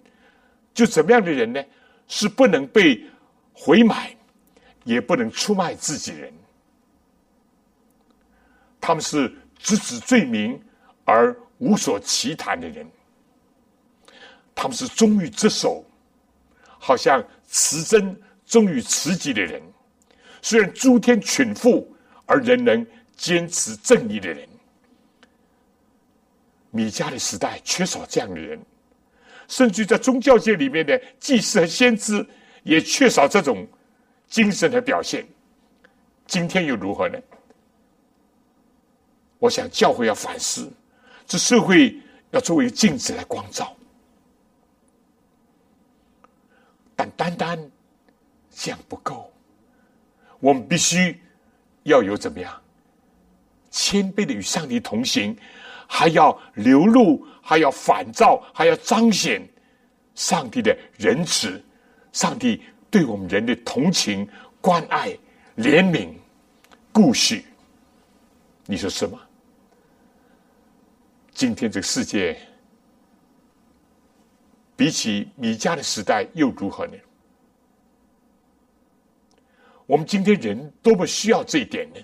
[0.72, 1.60] 就怎么样的人呢？
[2.06, 3.04] 是不能被
[3.52, 4.16] 回买，
[4.84, 6.32] 也不能出卖自己人。
[8.80, 10.62] 他们是直指罪名
[11.04, 12.88] 而无所其谈的人。
[14.54, 15.84] 他们是忠于职守。”
[16.80, 18.16] 好像持真
[18.46, 19.60] 忠于持己的人，
[20.48, 24.48] 虽然诸天群富，而仍能坚持正义的人。
[26.70, 28.58] 米迦的时代缺少这样的人，
[29.46, 32.26] 甚至在宗教界里面的祭司和先知
[32.62, 33.68] 也缺少这种
[34.26, 35.28] 精神的表现。
[36.26, 37.18] 今天又如何呢？
[39.38, 40.72] 我想教会要反思，
[41.26, 41.94] 这社会
[42.30, 43.76] 要作为镜子来光照。
[46.96, 47.70] 但单单
[48.50, 49.30] 这样不够，
[50.40, 51.20] 我们必须
[51.82, 52.62] 要有怎么样
[53.70, 55.36] 谦卑的与上帝同行，
[55.86, 59.46] 还要流露，还要反照，还要彰显
[60.14, 61.62] 上帝的仁慈，
[62.12, 64.28] 上帝对我们人的同情、
[64.60, 65.10] 关爱、
[65.56, 66.10] 怜悯、
[66.92, 67.42] 顾恤。
[68.66, 69.20] 你说是吗？
[71.32, 72.38] 今天这个世界。
[74.76, 76.96] 比起米迦的时代又如何呢？
[79.88, 82.00] 我们今天人多么需要这一点呢？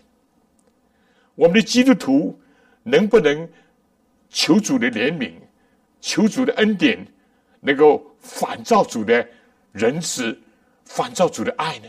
[1.35, 2.41] 我们的基督徒
[2.83, 3.47] 能不能
[4.31, 5.35] 求主的怜悯，
[6.01, 7.07] 求主的恩典，
[7.61, 9.29] 能够反照主的
[9.71, 10.35] 仁慈，
[10.87, 11.89] 反照主的爱呢？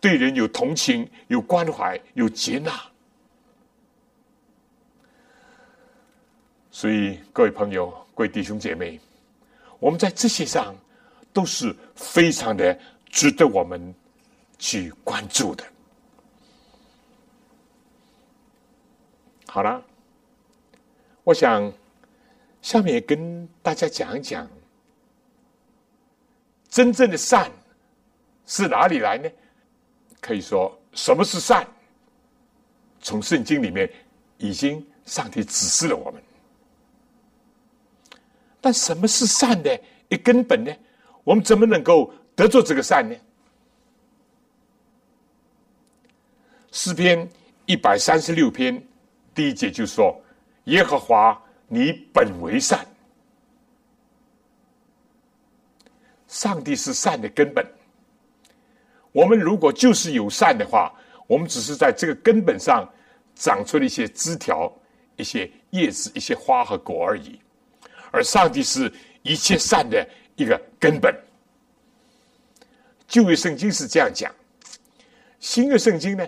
[0.00, 2.80] 对人有同情、有关怀、有接纳。
[6.70, 9.00] 所以，各位朋友、各位弟兄姐妹，
[9.80, 10.72] 我们在这些上
[11.32, 12.78] 都是非常的
[13.10, 13.92] 值得我们
[14.58, 15.64] 去关注的。
[19.46, 19.80] 好了，
[21.22, 21.72] 我想
[22.60, 24.48] 下面跟大家讲一讲，
[26.68, 27.50] 真正的善
[28.46, 29.30] 是哪里来呢？
[30.20, 31.66] 可以说，什么是善？
[33.00, 33.88] 从圣经里面
[34.38, 36.22] 已经上帝指示了我们。
[38.60, 39.78] 但什么是善的
[40.08, 40.74] 一根本呢？
[41.22, 43.14] 我们怎么能够得做这个善呢？
[46.74, 47.26] 诗篇
[47.66, 48.84] 一百三十六篇
[49.32, 50.20] 第一节就说
[50.66, 52.84] ：“耶和华，你本为善。”
[56.26, 57.64] 上帝是善的根本。
[59.12, 60.92] 我们如果就是有善的话，
[61.28, 62.92] 我们只是在这个根本上
[63.36, 64.70] 长出了一些枝条、
[65.14, 67.38] 一些叶子、一些花和果而已。
[68.10, 70.04] 而上帝是一切善的
[70.34, 71.14] 一个根本。
[73.06, 74.34] 旧约圣经是这样讲，
[75.38, 76.26] 新约圣经呢，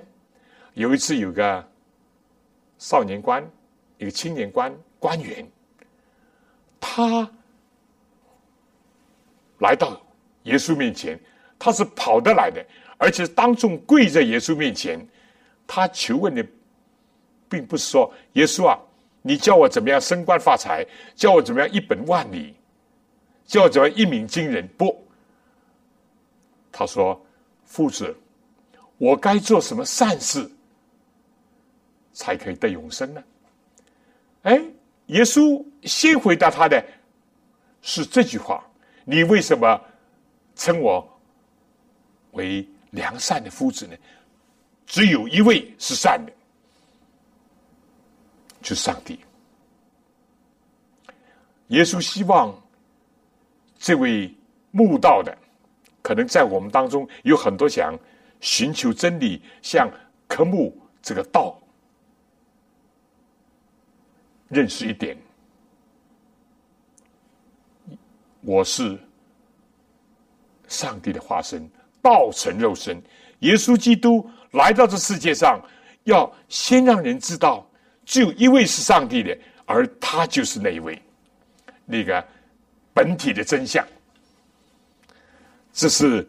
[0.76, 1.66] 有一次有个
[2.76, 3.42] 少年官，
[3.96, 5.50] 一个青年官官员，
[6.78, 7.26] 他
[9.60, 9.98] 来到
[10.42, 11.18] 耶稣面前，
[11.58, 12.62] 他是跑得来的，
[12.98, 15.00] 而且当众跪在耶稣面前，
[15.66, 16.46] 他求问的，
[17.48, 18.78] 并不是说耶稣啊。
[19.22, 20.86] 你叫我怎么样升官发财？
[21.14, 22.54] 叫我怎么样一本万利？
[23.46, 24.68] 叫我怎么一鸣惊人？
[24.76, 25.02] 不，
[26.70, 27.18] 他说
[27.64, 28.14] ：“父子，
[28.98, 30.48] 我该做什么善事
[32.16, 33.22] 才可以得永生呢？”
[34.42, 34.60] 哎，
[35.06, 36.82] 耶稣先回答他的
[37.82, 38.64] 是这句话
[39.04, 39.80] ：“你为什么
[40.54, 41.06] 称我
[42.32, 43.96] 为良善的夫子呢？
[44.86, 46.32] 只有一位是善的。”
[48.62, 49.20] 就是上帝。
[51.68, 52.52] 耶稣希望
[53.78, 54.32] 这位
[54.70, 55.36] 慕道的，
[56.02, 57.96] 可能在我们当中有很多想
[58.40, 59.88] 寻求真理、像
[60.28, 61.60] 科目这个道，
[64.48, 65.16] 认识一点：
[68.40, 68.98] 我是
[70.68, 71.68] 上帝的化身，
[72.00, 73.02] 道成肉身。
[73.40, 75.60] 耶稣基督来到这世界上，
[76.04, 77.66] 要先让人知道。
[78.04, 81.02] 只有一位是上帝的，而他就是那一位，
[81.84, 82.24] 那个
[82.94, 83.84] 本体的真相。
[85.72, 86.26] 这是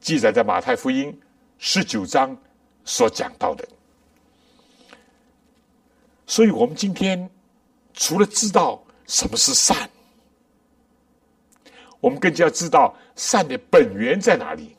[0.00, 1.16] 记载在马太福音
[1.58, 2.36] 十九章
[2.84, 3.66] 所讲到的。
[6.26, 7.30] 所以，我们今天
[7.94, 9.88] 除了知道什么是善，
[12.00, 14.76] 我们更加要知道善的本源在哪里。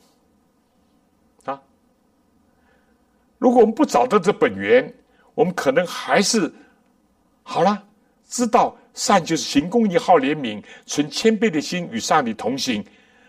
[1.44, 1.60] 啊，
[3.38, 4.92] 如果我们不找到这本源，
[5.34, 6.52] 我们可能还是
[7.42, 7.82] 好了，
[8.28, 12.84] 知道善就是行公义、好怜悯、存谦卑的心与上帝同行。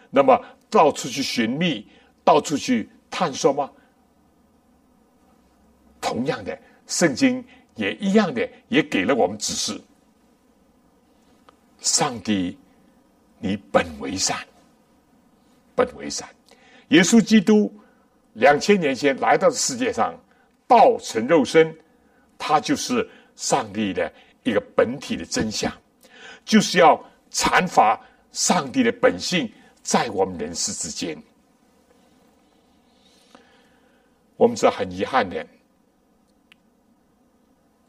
[0.10, 1.88] 那么到处去寻觅，
[2.24, 3.70] 到处去探索吗？
[6.02, 7.44] 同样的，圣经
[7.76, 9.80] 也一样的，也给了我们指示：
[11.80, 12.58] 上帝，
[13.40, 14.38] 你本为善，
[15.76, 16.28] 本为善。
[16.90, 17.74] 耶稣基督
[18.34, 20.14] 两千年前来到世界上，
[20.68, 21.76] 道成肉身。
[22.38, 24.12] 他就是上帝的
[24.44, 25.72] 一个本体的真相，
[26.44, 27.02] 就是要
[27.32, 28.00] 阐发
[28.34, 29.50] 上帝的本性
[29.82, 31.18] 在我们人世之间。
[34.36, 35.48] 我们知道很遗憾的，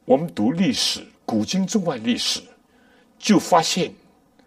[0.06, 2.40] 我们读历史，古今中外历史，
[3.18, 3.92] 就发现，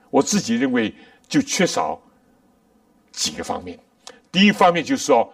[0.10, 0.91] 我自己认为
[1.28, 2.01] 就缺少
[3.12, 3.78] 几个方面。
[4.32, 5.32] 第一方面就是说，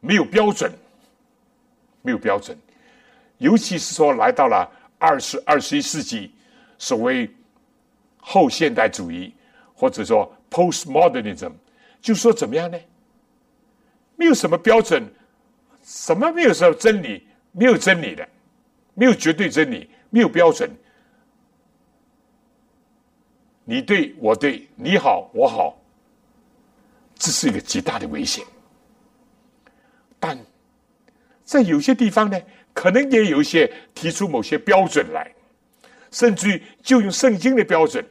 [0.00, 0.72] 没有标准，
[2.00, 2.58] 没有标准。
[3.36, 6.32] 尤其是说来到了二十二十一世纪，
[6.78, 7.30] 所谓
[8.16, 9.34] 后现代主义
[9.74, 11.52] 或者说 postmodernism，
[12.00, 12.78] 就说怎么样呢？
[14.16, 15.06] 没有什么标准，
[15.84, 18.26] 什么没有什么真理，没有真理的，
[18.98, 20.68] 没有绝对真理，没有标准。
[23.64, 25.80] 你对我对，你好我好，
[27.14, 28.44] 这是一个极大的危险。
[30.18, 30.36] 但
[31.44, 32.36] 在有些地方呢？
[32.74, 35.32] 可能也有一些提出某些标准来，
[36.12, 38.04] 甚至于就用圣经的标准，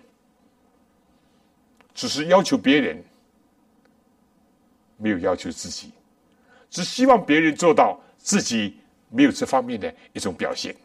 [1.94, 3.02] 只是要求别人，
[4.98, 5.92] 没有要求自己，
[6.70, 8.78] 只希望别人做到，自己
[9.10, 10.76] 没有这方面的一种表现。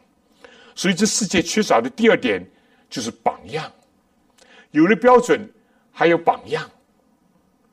[0.75, 2.43] 所以，这世界缺少的第二点
[2.89, 3.71] 就是榜样。
[4.71, 5.47] 有了标准，
[5.91, 6.69] 还有榜样，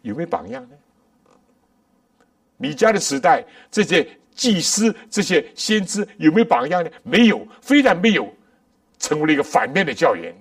[0.02, 0.76] 有没有榜样呢？
[2.58, 6.90] 米迦的时代，这些祭司、这些先知有没有榜样呢？
[7.02, 8.30] 没有，非但没有，
[8.98, 10.34] 成为了一个反面的教员。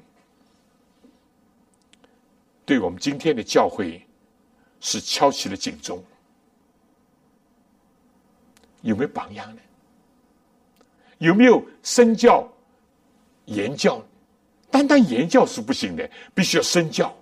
[2.65, 4.05] 对我们今天的教会，
[4.81, 6.03] 是敲起了警钟。
[8.81, 9.61] 有没有榜样呢？
[11.19, 12.51] 有没有身教、
[13.45, 14.03] 言教？
[14.71, 17.15] 单单言教是不行的，必须要身教。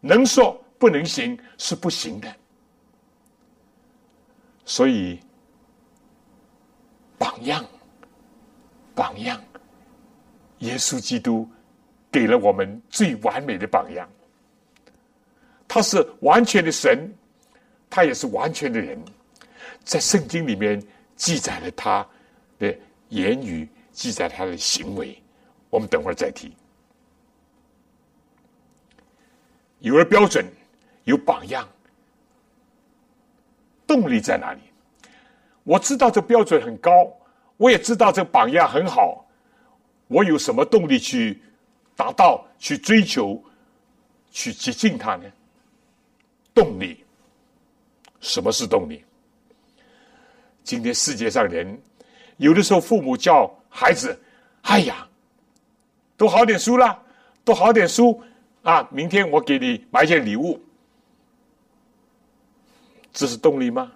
[0.00, 2.32] 能说不能行是不行的。
[4.64, 5.18] 所以，
[7.18, 7.66] 榜样，
[8.94, 9.42] 榜样，
[10.60, 11.48] 耶稣基督
[12.12, 14.08] 给了我们最完美的榜样。
[15.66, 17.12] 他是完全的神，
[17.90, 18.96] 他也是完全的人。
[19.82, 20.80] 在圣经里面
[21.20, 22.06] 记载了他
[22.58, 22.74] 的
[23.10, 25.22] 言语，记载他的行为。
[25.68, 26.56] 我们等会儿再提。
[29.80, 30.50] 有了标准，
[31.04, 31.68] 有榜样，
[33.86, 34.60] 动力在哪里？
[35.62, 37.14] 我知道这标准很高，
[37.58, 39.22] 我也知道这榜样很好。
[40.08, 41.42] 我有什么动力去
[41.94, 43.44] 达到、去追求、
[44.30, 45.30] 去接近它呢？
[46.54, 47.04] 动力，
[48.20, 49.04] 什么是动力？
[50.62, 51.80] 今天世界上人，
[52.36, 54.18] 有的时候父母叫孩子
[54.62, 55.06] ：“哎呀，
[56.16, 57.00] 读好点书啦，
[57.44, 58.22] 读好点书
[58.62, 58.86] 啊！
[58.92, 60.60] 明天我给你买件礼物。”
[63.12, 63.90] 这是动力吗？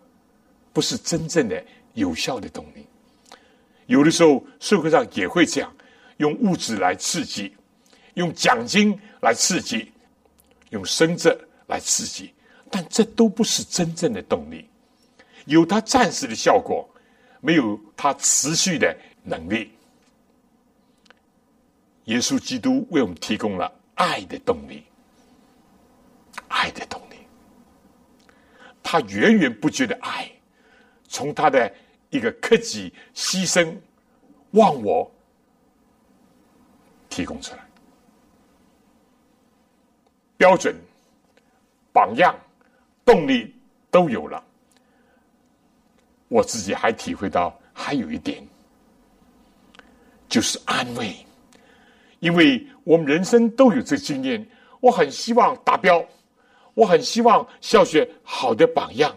[0.73, 1.63] 不是真正的
[1.93, 2.85] 有效的动力。
[3.87, 5.73] 有的时候社会上也会这样，
[6.17, 7.55] 用物质来刺激，
[8.15, 9.93] 用奖金来刺激，
[10.71, 11.39] 用升职
[11.69, 12.35] 来刺激，
[12.71, 14.69] 但这都不是真正的动力。
[15.45, 16.89] 有它暂时的效果，
[17.41, 19.71] 没有它持续的能力。
[22.05, 24.85] 耶稣基督为我们提供了爱的动力，
[26.49, 27.17] 爱的动力，
[28.83, 30.31] 他源源不绝的爱，
[31.09, 31.73] 从他的
[32.11, 33.75] 一个克己牺牲、
[34.51, 35.11] 忘我
[37.09, 37.67] 提供出来，
[40.37, 40.77] 标准、
[41.91, 42.39] 榜样、
[43.03, 43.55] 动力
[43.91, 44.45] 都有了。
[46.35, 48.45] 我自己还体会到，还有一点，
[50.29, 51.15] 就是安慰，
[52.19, 54.45] 因为我们人生都有这经验。
[54.81, 56.05] 我很希望达标，
[56.75, 59.17] 我很希望效学好的榜样，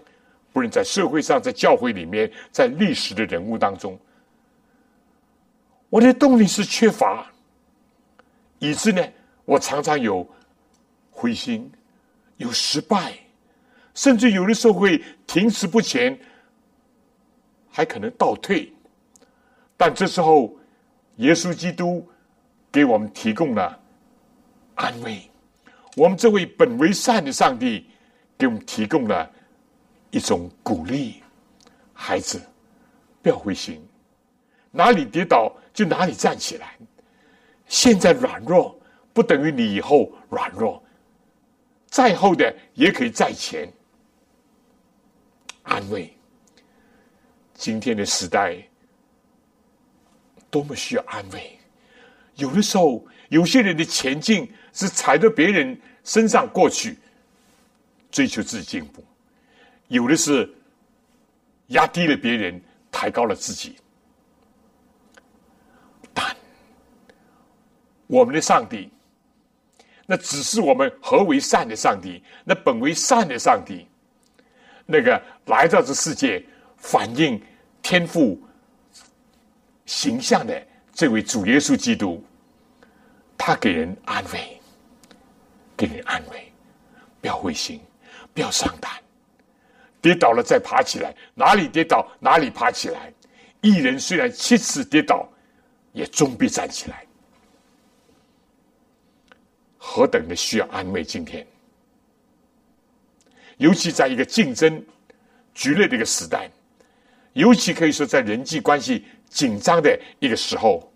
[0.54, 3.98] 不论在社会上、在教会里面、在历史的人物当中，
[5.90, 7.26] 我的动力是缺乏，
[8.60, 9.04] 以致呢，
[9.44, 10.24] 我常常有
[11.10, 11.68] 灰心，
[12.38, 13.12] 有失败，
[13.96, 16.16] 甚至有的时候会停滞不前。
[17.78, 18.74] 还可能倒退，
[19.78, 20.52] 但这时候，
[21.18, 22.04] 耶稣基督
[22.72, 23.80] 给我们提供了
[24.74, 25.22] 安慰。
[25.96, 27.88] 我们这位本为善的上帝
[28.36, 29.32] 给我们提供了
[30.10, 31.22] 一种鼓励：
[31.94, 32.42] 孩子，
[33.22, 33.80] 不要灰心，
[34.72, 36.76] 哪里跌倒就哪里站起来。
[37.68, 38.76] 现在软弱
[39.14, 40.84] 不等于你以后软弱，
[41.86, 43.72] 再后的也可以在前。
[45.62, 46.17] 安慰。
[47.58, 48.56] 今天的时代
[50.48, 51.58] 多么需要安慰！
[52.36, 57.00] 有的时候，有些人的前进是踩到别人身上过去，
[58.12, 59.02] 追求自己进步；
[59.88, 60.48] 有的是
[61.70, 63.76] 压低了别人，抬高了自己。
[66.14, 66.38] 但
[68.06, 68.92] 我们的上帝，
[70.06, 73.88] 那只是我们何为善的上帝，那本为善的上帝，
[74.86, 76.46] 那个来到这世界。
[76.80, 77.42] 反映
[77.90, 78.38] 天赋
[79.86, 80.62] 形象的
[80.92, 82.22] 这位主耶稣基督，
[83.38, 84.60] 他给人安慰，
[85.78, 86.52] 给人安慰，
[87.22, 87.80] 不要灰心，
[88.34, 88.92] 不要伤胆，
[90.02, 93.14] 跌倒了再爬起来，哪里跌倒哪里爬起来。
[93.62, 95.26] 一人虽然七次跌倒，
[95.94, 97.06] 也终必站起来。
[99.78, 101.06] 何等的需要安慰！
[101.06, 101.48] 今天，
[103.56, 104.86] 尤其在一个竞争
[105.54, 106.52] 剧烈的一个时代。
[107.38, 110.92] 尤其可以说，在人际关系紧张的一个时候，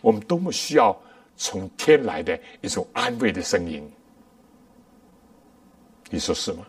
[0.00, 0.96] 我们多么需要
[1.36, 3.90] 从天来的一种安慰的声音。
[6.08, 6.64] 你说是吗？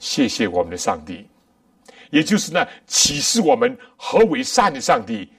[0.00, 1.28] 谢谢我们的上帝，
[2.10, 5.30] 也就是那启示我们何为善的上帝，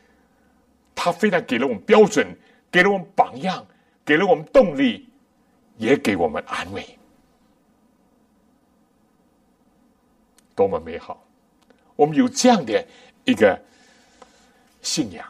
[0.96, 2.26] 他非常给了我们标准，
[2.72, 3.66] 给了我们榜样，
[4.06, 5.10] 给了我们动力，
[5.78, 6.86] 也给我们安慰，
[10.56, 11.22] 多么美好！
[12.00, 12.88] 我们有这样的
[13.26, 13.62] 一个
[14.82, 15.28] 信仰，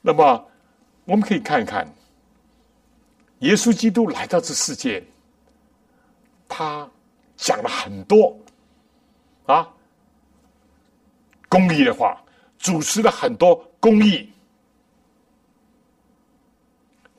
[0.00, 0.50] 那么
[1.04, 1.86] 我们可以看看
[3.38, 5.04] 耶稣基督来到这世界，
[6.48, 6.90] 他
[7.36, 8.36] 讲了很多
[9.46, 9.72] 啊
[11.48, 12.20] 公益的话，
[12.58, 14.32] 主持了很多公益，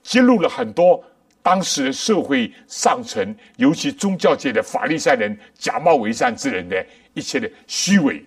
[0.01, 1.01] 揭露了很多
[1.41, 8.21] 当时的社会上层，尤其宗教界的法利赛人假冒为善之人的一切的虚伪。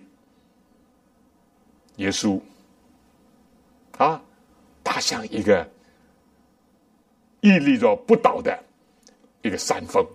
[1.97, 2.41] 耶稣
[3.97, 4.19] 啊，
[4.83, 5.69] 他像一个。
[7.41, 8.61] 屹立着不倒的
[9.43, 10.05] 一个山峰，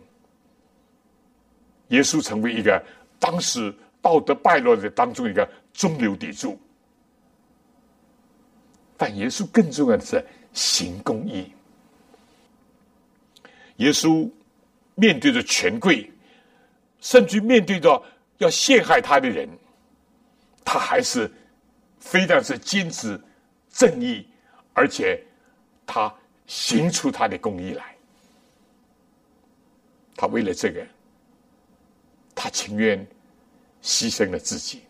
[1.88, 2.84] 耶稣成为一个
[3.20, 3.72] 当时
[4.02, 6.60] 道德败落的当中一个中流砥柱。
[8.96, 10.22] 但耶稣更重要的是
[10.52, 11.50] 行公义。
[13.76, 14.28] 耶稣
[14.96, 16.10] 面对着权贵，
[17.00, 18.02] 甚至面对着
[18.38, 19.48] 要陷害他的人，
[20.64, 21.30] 他还是
[22.02, 23.18] 非但是坚持
[23.70, 24.26] 正义，
[24.74, 25.24] 而且
[25.86, 26.14] 他。
[26.44, 27.96] 行出他的公义来，
[30.16, 30.86] 他为了这个，
[32.34, 32.98] 他情愿
[33.80, 34.82] 牺牲了自己。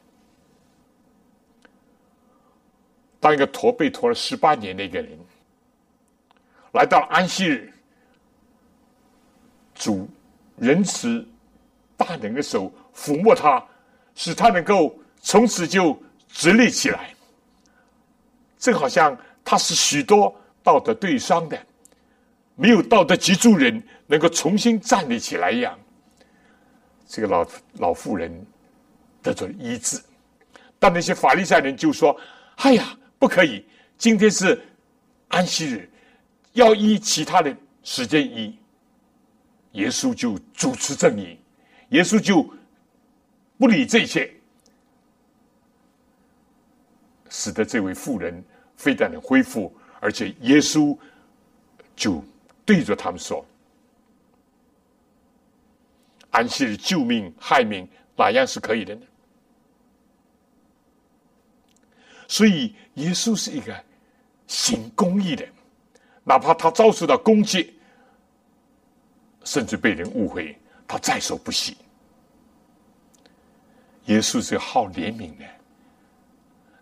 [3.20, 5.16] 当一个驼背驼了十八年的一个人，
[6.72, 7.72] 来到安息日，
[9.74, 10.08] 主
[10.56, 11.24] 仁慈
[11.96, 13.64] 大能的手抚摸他，
[14.16, 15.96] 使他能够从此就
[16.32, 17.14] 直立起来，
[18.58, 20.34] 正好像他是许多。
[20.64, 21.60] 道德对伤的，
[22.54, 25.76] 没有道德脊柱人能够重新站立起来一样，
[27.08, 27.44] 这个老
[27.78, 28.30] 老妇人
[29.20, 30.00] 得到医治。
[30.78, 32.16] 但那些法利赛人就说
[32.62, 33.66] ：“哎呀，不可以！
[33.98, 34.56] 今天是
[35.26, 35.90] 安息日，
[36.52, 37.52] 要医其他的
[37.82, 38.56] 时间医。”
[39.72, 41.36] 耶稣就主持正义，
[41.88, 42.48] 耶稣就
[43.58, 44.32] 不理这些，
[47.32, 48.44] 使得这位妇人
[48.76, 49.74] 非但能恢复。
[50.00, 50.96] 而且耶稣
[51.96, 52.22] 就
[52.66, 53.44] 对着他们说
[56.30, 59.00] ：“安息日救命害命，哪样是可以的呢？”
[62.28, 63.84] 所以耶稣是一个
[64.46, 65.46] 行公义的，
[66.24, 67.74] 哪怕他遭受到攻击，
[69.44, 71.76] 甚至被人误会，他在所不惜。
[74.06, 75.44] 耶稣是好怜悯的，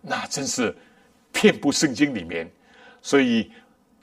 [0.01, 0.75] 那真是
[1.33, 2.51] 遍布圣经里面。
[3.03, 3.51] 所以，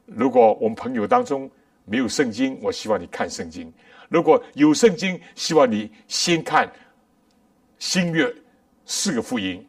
[0.05, 1.49] 如果我们朋友当中
[1.85, 3.71] 没有圣经，我希望你看圣经；
[4.09, 6.71] 如果有圣经，希望你先看
[7.79, 8.33] 新约
[8.85, 9.65] 四个福音，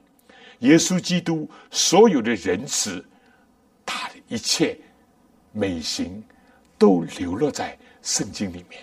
[0.60, 3.04] 耶稣基督所有的仁慈，
[3.84, 4.78] 他的一切
[5.52, 6.22] 美行，
[6.78, 8.82] 都流落在圣经里面。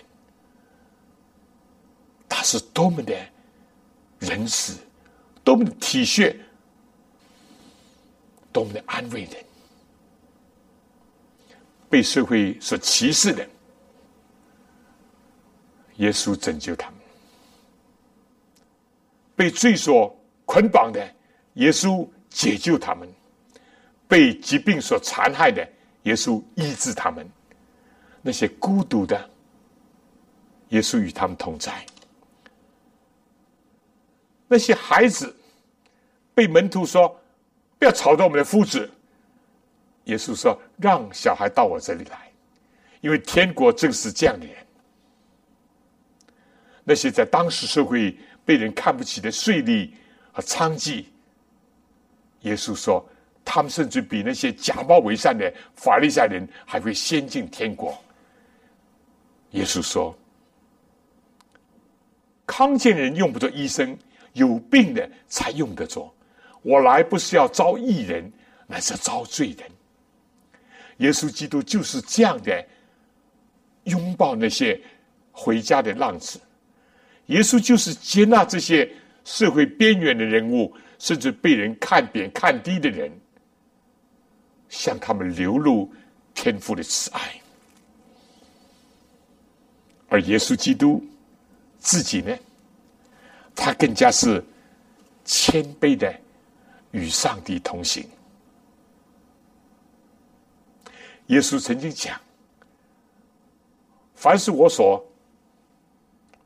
[2.28, 3.14] 他是多么的
[4.18, 4.78] 仁慈，
[5.42, 6.36] 多么的体恤，
[8.56, 9.32] 多么的安慰人。
[11.90, 13.46] 被社会所歧视的，
[15.96, 16.98] 耶稣拯救他们；
[19.36, 21.14] 被罪所捆绑的，
[21.54, 23.06] 耶稣解救他们；
[24.08, 25.68] 被疾病所残害的，
[26.04, 27.22] 耶稣医治他们；
[28.22, 29.30] 那些孤独的，
[30.70, 31.72] 耶稣与他们同在；
[34.48, 35.36] 那些孩子
[36.34, 37.20] 被门徒说
[37.78, 38.90] 不要吵到我们的夫子。
[40.04, 42.30] 耶稣说：“让小孩到我这里来，
[43.00, 44.56] 因为天国正是这样的人。
[46.84, 49.90] 那些在当时社会被人看不起的税吏
[50.30, 51.06] 和娼妓，
[52.42, 53.04] 耶稣说，
[53.44, 57.96] 他们甚至比那些假冒为善的法利赛人还会先进天国。”
[59.50, 60.16] 耶稣说
[62.46, 63.98] ：“康健人用不着医生，
[64.34, 66.14] 有病的才用得着。
[66.66, 68.32] 我来不是要招义人，
[68.66, 69.70] 乃是招罪人。”
[70.98, 72.66] 耶稣基督就是这样的
[73.84, 74.80] 拥抱那些
[75.30, 76.40] 回家的浪子，
[77.26, 78.90] 耶稣就是接纳这些
[79.22, 83.12] 社会边缘的人物，甚至被人看扁、看低的人，
[84.68, 85.92] 向他们流露
[86.34, 87.20] 天父的慈爱。
[90.08, 91.04] 而耶稣基督
[91.78, 92.36] 自己呢，
[93.54, 94.42] 他更加是
[95.24, 96.12] 谦卑的
[96.90, 98.08] 与上帝同行。
[101.26, 102.20] 耶稣曾经讲
[104.14, 105.04] ：“凡是我所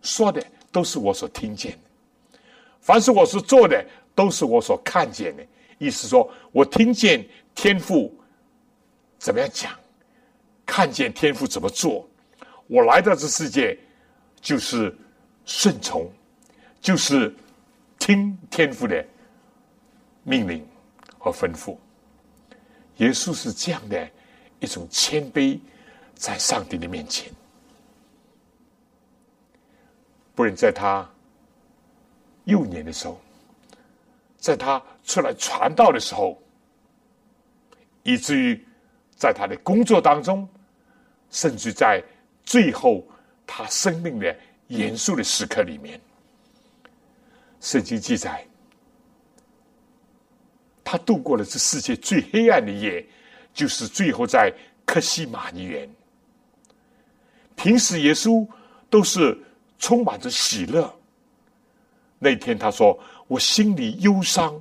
[0.02, 2.38] 说的，都是我所听见的；
[2.80, 3.84] 凡是我所做的，
[4.14, 5.46] 都是我所看见的。”
[5.78, 8.14] 意思说，我听见天父
[9.18, 9.78] 怎么样讲，
[10.66, 12.08] 看见天父怎么做。
[12.66, 13.78] 我来到这世界，
[14.40, 14.96] 就是
[15.44, 16.10] 顺从，
[16.80, 17.34] 就是
[17.98, 19.04] 听天父的
[20.22, 20.66] 命令
[21.18, 21.76] 和吩咐。
[22.96, 24.10] 耶稣是这样的。
[24.62, 25.58] 一种谦卑，
[26.14, 27.32] 在上帝的面前。
[30.34, 31.10] 不然，在他
[32.44, 33.18] 幼年的时候，
[34.36, 36.38] 在他出来传道的时候，
[38.02, 38.62] 以至于
[39.16, 40.46] 在他的工作当中，
[41.30, 42.04] 甚至在
[42.44, 43.02] 最后
[43.46, 45.98] 他生命的严肃的时刻里面，
[47.62, 48.46] 圣经记载，
[50.90, 53.06] 他度过了这世界最黑暗的夜，
[53.54, 54.52] 就是最后在
[54.84, 55.88] 克西马尼园。
[57.54, 58.44] 平时耶稣
[58.88, 59.38] 都是。
[59.82, 60.94] 充满着喜乐。
[62.18, 64.60] 那天他说：“我心里忧伤，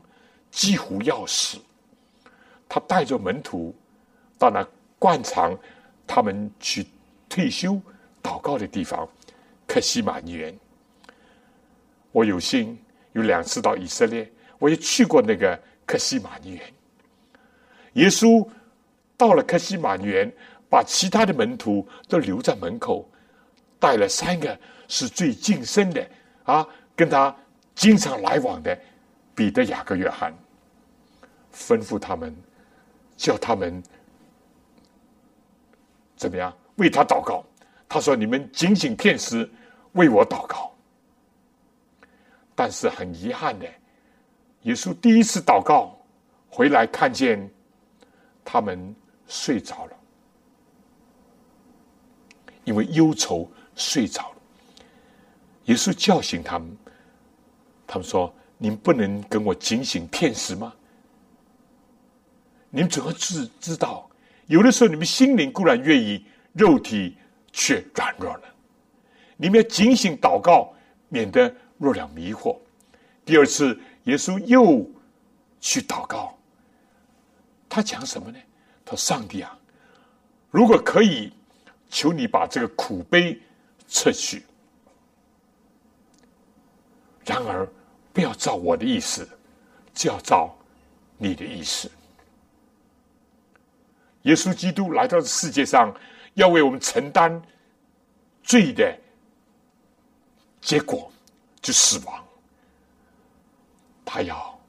[0.49, 1.57] 几乎要死。”
[2.69, 3.75] 他带着门徒
[4.37, 4.65] 到那
[4.97, 5.59] 惯常
[6.07, 6.87] 他们去
[7.27, 7.73] 退休
[8.23, 9.05] 祷告的地方——
[9.67, 10.57] 克西马尼园。
[12.13, 12.79] 我有幸
[13.11, 16.61] 有两次到以色列，我也去过那个克西马尼园。
[17.93, 18.47] 耶稣
[19.17, 20.31] 到了克西马尼园，
[20.69, 23.09] 把其他的门徒都留在门口，
[23.79, 24.55] 带了三个。
[24.91, 26.07] 是最近身的
[26.45, 27.35] 啊，跟他
[27.75, 28.75] 经常来往的
[29.35, 30.33] 彼得、雅各、约翰，
[31.53, 32.35] 吩咐他们，
[33.15, 33.83] 叫他们
[36.15, 37.43] 怎么样为他祷告。
[37.87, 39.47] 他说：“你们仅仅片时
[39.91, 40.75] 为我祷告。”
[42.55, 43.67] 但是很遗憾的，
[44.63, 45.97] 耶稣第一次祷告
[46.49, 47.49] 回来，看见
[48.43, 48.93] 他们
[49.27, 49.97] 睡着了，
[52.65, 54.35] 因为忧愁睡着了。
[55.65, 56.77] 耶稣叫醒他们，
[57.87, 60.73] 他们说：“您不能跟我警醒骗时吗？
[62.69, 64.09] 你们怎么知知道？
[64.47, 67.15] 有的时候你们心灵固然愿意，肉体
[67.51, 68.43] 却软弱了。
[69.37, 70.73] 你们要警醒祷告，
[71.07, 72.57] 免得弱了迷惑。”
[73.23, 74.89] 第二次，耶稣又
[75.59, 76.37] 去祷告，
[77.67, 78.39] 他讲什么呢？
[78.85, 79.57] 他说：“上帝啊，
[80.49, 81.31] 如果可以，
[81.89, 83.39] 求你把这个苦悲
[83.87, 84.43] 撤去。”
[87.23, 87.67] 然而，
[88.11, 89.29] 不要照我的意思，
[89.93, 90.57] 就要照
[91.17, 91.91] 你的意思。
[94.23, 95.95] 耶稣基督来到世界上，
[96.33, 97.39] 要为我们承担
[98.41, 98.97] 罪的
[100.59, 101.11] 结果，
[101.61, 102.25] 就死亡。
[104.11, 104.59] 他要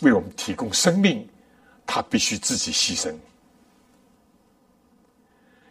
[0.00, 1.28] 为我们提供生命，
[1.84, 3.14] 他必须自己牺牲。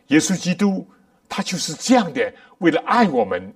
[0.10, 0.88] 耶稣基督，
[1.28, 3.52] 他就是这样的，为了爱我们。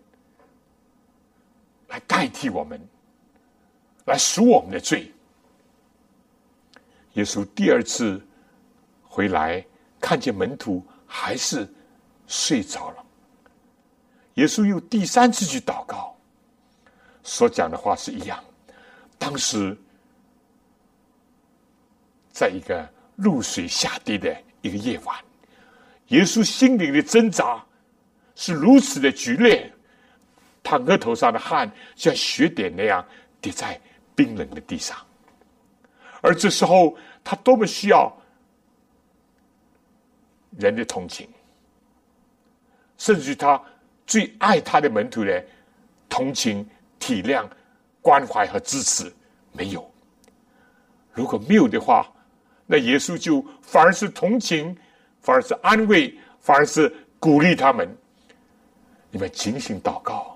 [1.90, 2.80] 来代替我们，
[4.06, 5.12] 来赎我们的罪。
[7.14, 8.22] 耶稣第二次
[9.04, 9.66] 回来，
[10.00, 11.68] 看见门徒还是
[12.28, 13.04] 睡着了。
[14.36, 16.16] 耶稣又第三次去祷告，
[17.24, 18.44] 所讲的话是一样。
[19.20, 19.78] 当时，
[22.32, 25.16] 在一个露水下跌的一个夜晚，
[26.08, 27.64] 耶稣心灵的挣扎
[28.34, 29.72] 是如此的剧烈。
[30.64, 33.04] 他额头上的汗像雪点那样
[33.42, 33.80] 滴在
[34.16, 34.98] 冰冷的地上，
[36.22, 38.12] 而这时候他多么需要
[40.58, 41.28] 人的同情，
[42.98, 43.62] 甚至他
[44.06, 45.44] 最爱他的门徒的
[46.08, 46.68] 同情、
[47.00, 47.48] 体谅、
[48.10, 49.14] 关怀和支持
[49.52, 49.88] 没有。
[51.14, 52.12] 如果没有的话，
[52.66, 54.76] 那耶稣就反而是同情，
[55.22, 57.88] 反而是安慰，反而是鼓励他们。
[59.12, 60.36] 你们警醒祷告。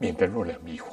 [0.00, 0.84] 免得入了迷惑。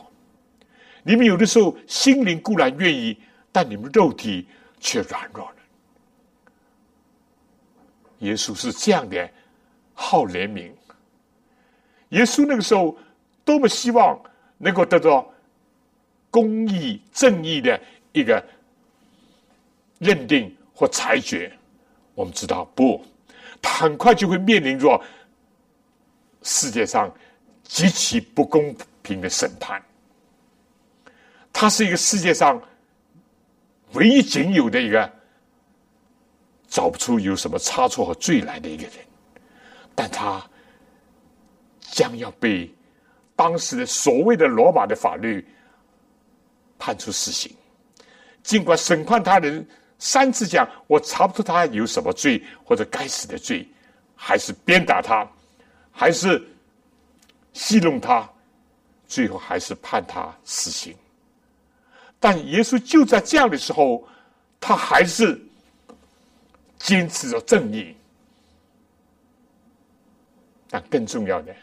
[1.03, 3.15] 你们有的时候心灵固然愿意，
[3.51, 4.47] 但你们肉体
[4.80, 5.55] 却软弱了。
[8.17, 9.30] 耶稣是这样的，
[9.93, 10.71] 好怜悯。
[12.09, 12.97] 耶稣那个时候
[13.43, 14.19] 多么希望
[14.57, 15.32] 能够得到
[16.36, 17.79] 公义、正义的
[18.11, 18.45] 一个
[19.99, 21.49] 认定或裁决。
[22.13, 23.01] 我们知道，不，
[23.61, 25.01] 他很快就会面临着
[26.43, 27.09] 世界上
[27.63, 28.75] 极其不公。
[29.05, 29.79] 平的审判，
[31.53, 32.59] 他是一个世界上
[33.93, 35.07] 唯一仅有的一个
[36.67, 38.93] 找不出有什么差错和罪来的一个人，
[39.93, 40.43] 但他
[41.81, 42.73] 将要被
[43.36, 45.47] 当时的所谓的罗马的法律
[46.78, 47.53] 判处死刑。
[48.43, 49.67] 尽管审判他人
[49.97, 53.67] 三次讲我查不出他有什么罪或者该死的罪，
[54.15, 55.28] 还是鞭打他，
[55.91, 56.41] 还是
[57.53, 58.30] 戏弄他。
[59.07, 60.95] 最后还是判他死刑，
[62.19, 64.03] 但耶稣就在这样的时候，
[64.59, 65.39] 他还是
[66.80, 67.95] 坚持着正义。
[70.71, 71.55] 但更重要的，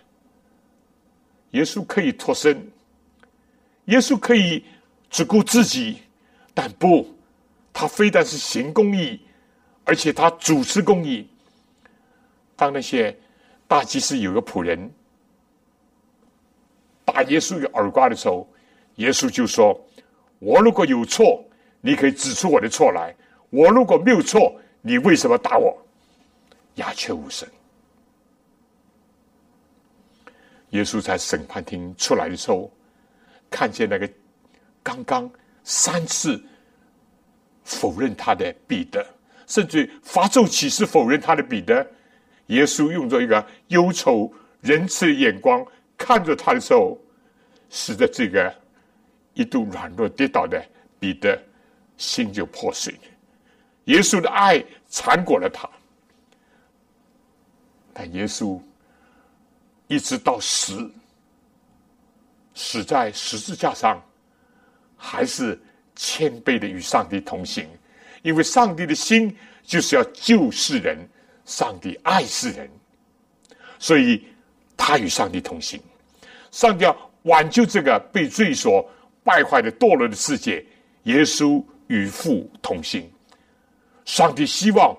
[1.51, 2.65] 耶稣可以脱身，
[3.87, 4.65] 耶稣可以
[5.13, 5.99] 只顾自己，
[6.55, 7.07] 但不，
[7.71, 9.21] 他非但是行公义，
[9.85, 11.29] 而且他主持公义。
[12.57, 13.15] 当那些
[13.69, 14.91] 大祭司有个仆人
[17.05, 18.49] 打耶稣一个耳刮的时候，
[18.97, 19.79] 耶稣就说
[20.41, 21.45] ：“我如果有错，
[21.83, 23.15] 你可以指出我的错来；
[23.51, 25.77] 我如果没有错，你为什么打我？”
[26.77, 27.47] 鸦雀无声。
[30.71, 32.71] 耶稣在审判厅出来的时候，
[33.51, 34.09] 看见那个
[34.83, 35.31] 刚刚
[35.65, 36.43] 三次
[37.65, 39.07] 否认他的彼得，
[39.47, 41.87] 甚至发咒起誓否认他的彼得，
[42.47, 45.65] 耶稣用着一个忧愁仁慈的眼光
[45.97, 46.99] 看着他的时候，
[47.71, 48.55] 使得这个
[49.35, 50.63] 一度软弱跌倒的
[50.99, 51.41] 彼得
[51.97, 52.95] 心就破碎。
[53.85, 55.69] 耶稣的爱缠裹了他，
[57.93, 58.61] 但耶稣。
[59.89, 60.91] 一直到死，
[62.55, 64.01] 死在十字架上，
[65.05, 65.61] 还是
[65.97, 67.67] 谦卑的与上帝同行，
[68.23, 70.97] 因为上帝的心就是要救世人，
[71.45, 72.71] 上帝爱世人，
[73.81, 74.25] 所以
[74.77, 75.83] 他与上帝同行。
[76.53, 78.89] 上帝要挽救这个被罪所
[79.25, 80.65] 败坏的堕落的世界，
[81.03, 83.11] 耶稣与父同行。
[84.05, 84.97] 上帝希望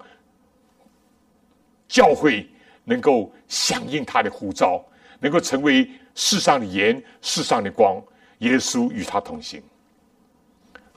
[1.87, 2.45] 教会。
[2.85, 4.85] 能够响应他的呼召，
[5.21, 7.95] 能够成为世上的盐、世上的光。
[8.39, 9.63] 耶稣与他同行，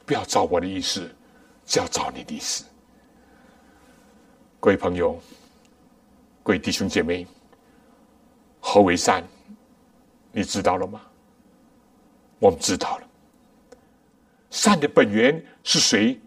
[0.06, 1.10] 不要照我的意思，
[1.66, 2.64] 只要照你的意思。
[4.60, 5.20] 各位朋友，
[6.44, 7.26] 各位弟兄姐妹，
[8.60, 9.24] 何为善？
[10.30, 11.02] 你知道了吗？
[12.38, 13.08] 我们知道了。
[14.50, 16.20] 善的本源是谁？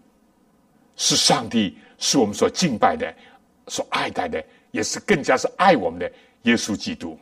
[0.98, 3.16] 是上帝，是我们所敬拜的、
[3.68, 4.44] 所爱戴的。
[4.72, 6.12] 也是更加是爱我们的
[6.44, 7.18] 耶稣基督。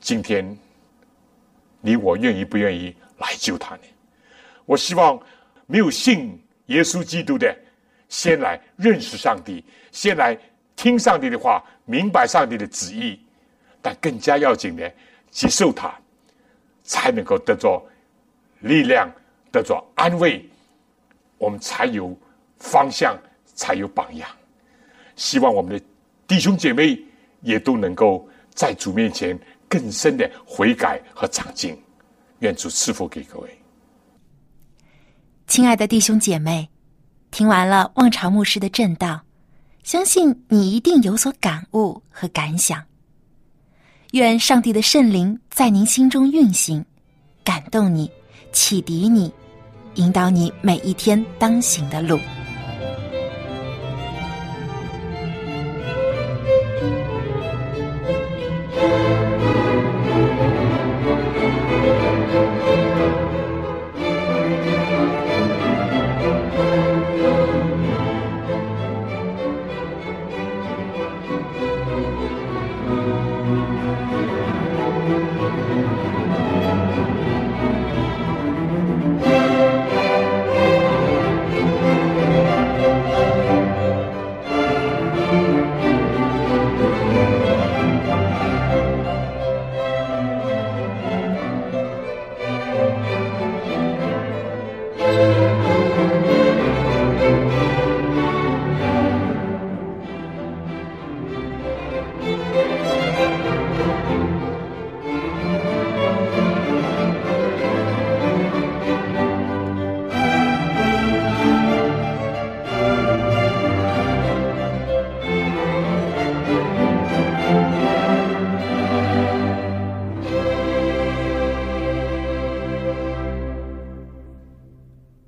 [0.00, 0.58] 今天，
[1.80, 3.82] 你我愿意不愿意来救他呢？
[4.64, 5.20] 我希望
[5.66, 7.54] 没有信耶稣基督的，
[8.08, 10.38] 先来认识上帝，先来
[10.76, 13.18] 听上帝的话，明白上帝的旨意。
[13.80, 14.92] 但更加要紧的，
[15.30, 15.92] 接受他，
[16.84, 17.84] 才能够得着
[18.60, 19.10] 力量，
[19.50, 20.48] 得着安慰，
[21.38, 22.16] 我们才有
[22.58, 23.18] 方向，
[23.54, 24.28] 才有榜样。
[25.16, 25.84] 希望我们的。
[26.24, 26.98] 弟兄姐妹
[27.42, 29.38] 也都能够在主面前
[29.68, 31.78] 更深的悔改和长进，
[32.38, 33.61] 愿主赐福给各位。
[35.46, 36.68] 亲爱的弟兄姐妹，
[37.30, 39.20] 听完了望潮牧师的正道，
[39.82, 42.82] 相信你一定有所感悟和感想。
[44.12, 46.84] 愿上帝的圣灵在您心中运行，
[47.44, 48.10] 感动你，
[48.52, 49.32] 启迪你，
[49.96, 52.18] 引导你每一天当行的路。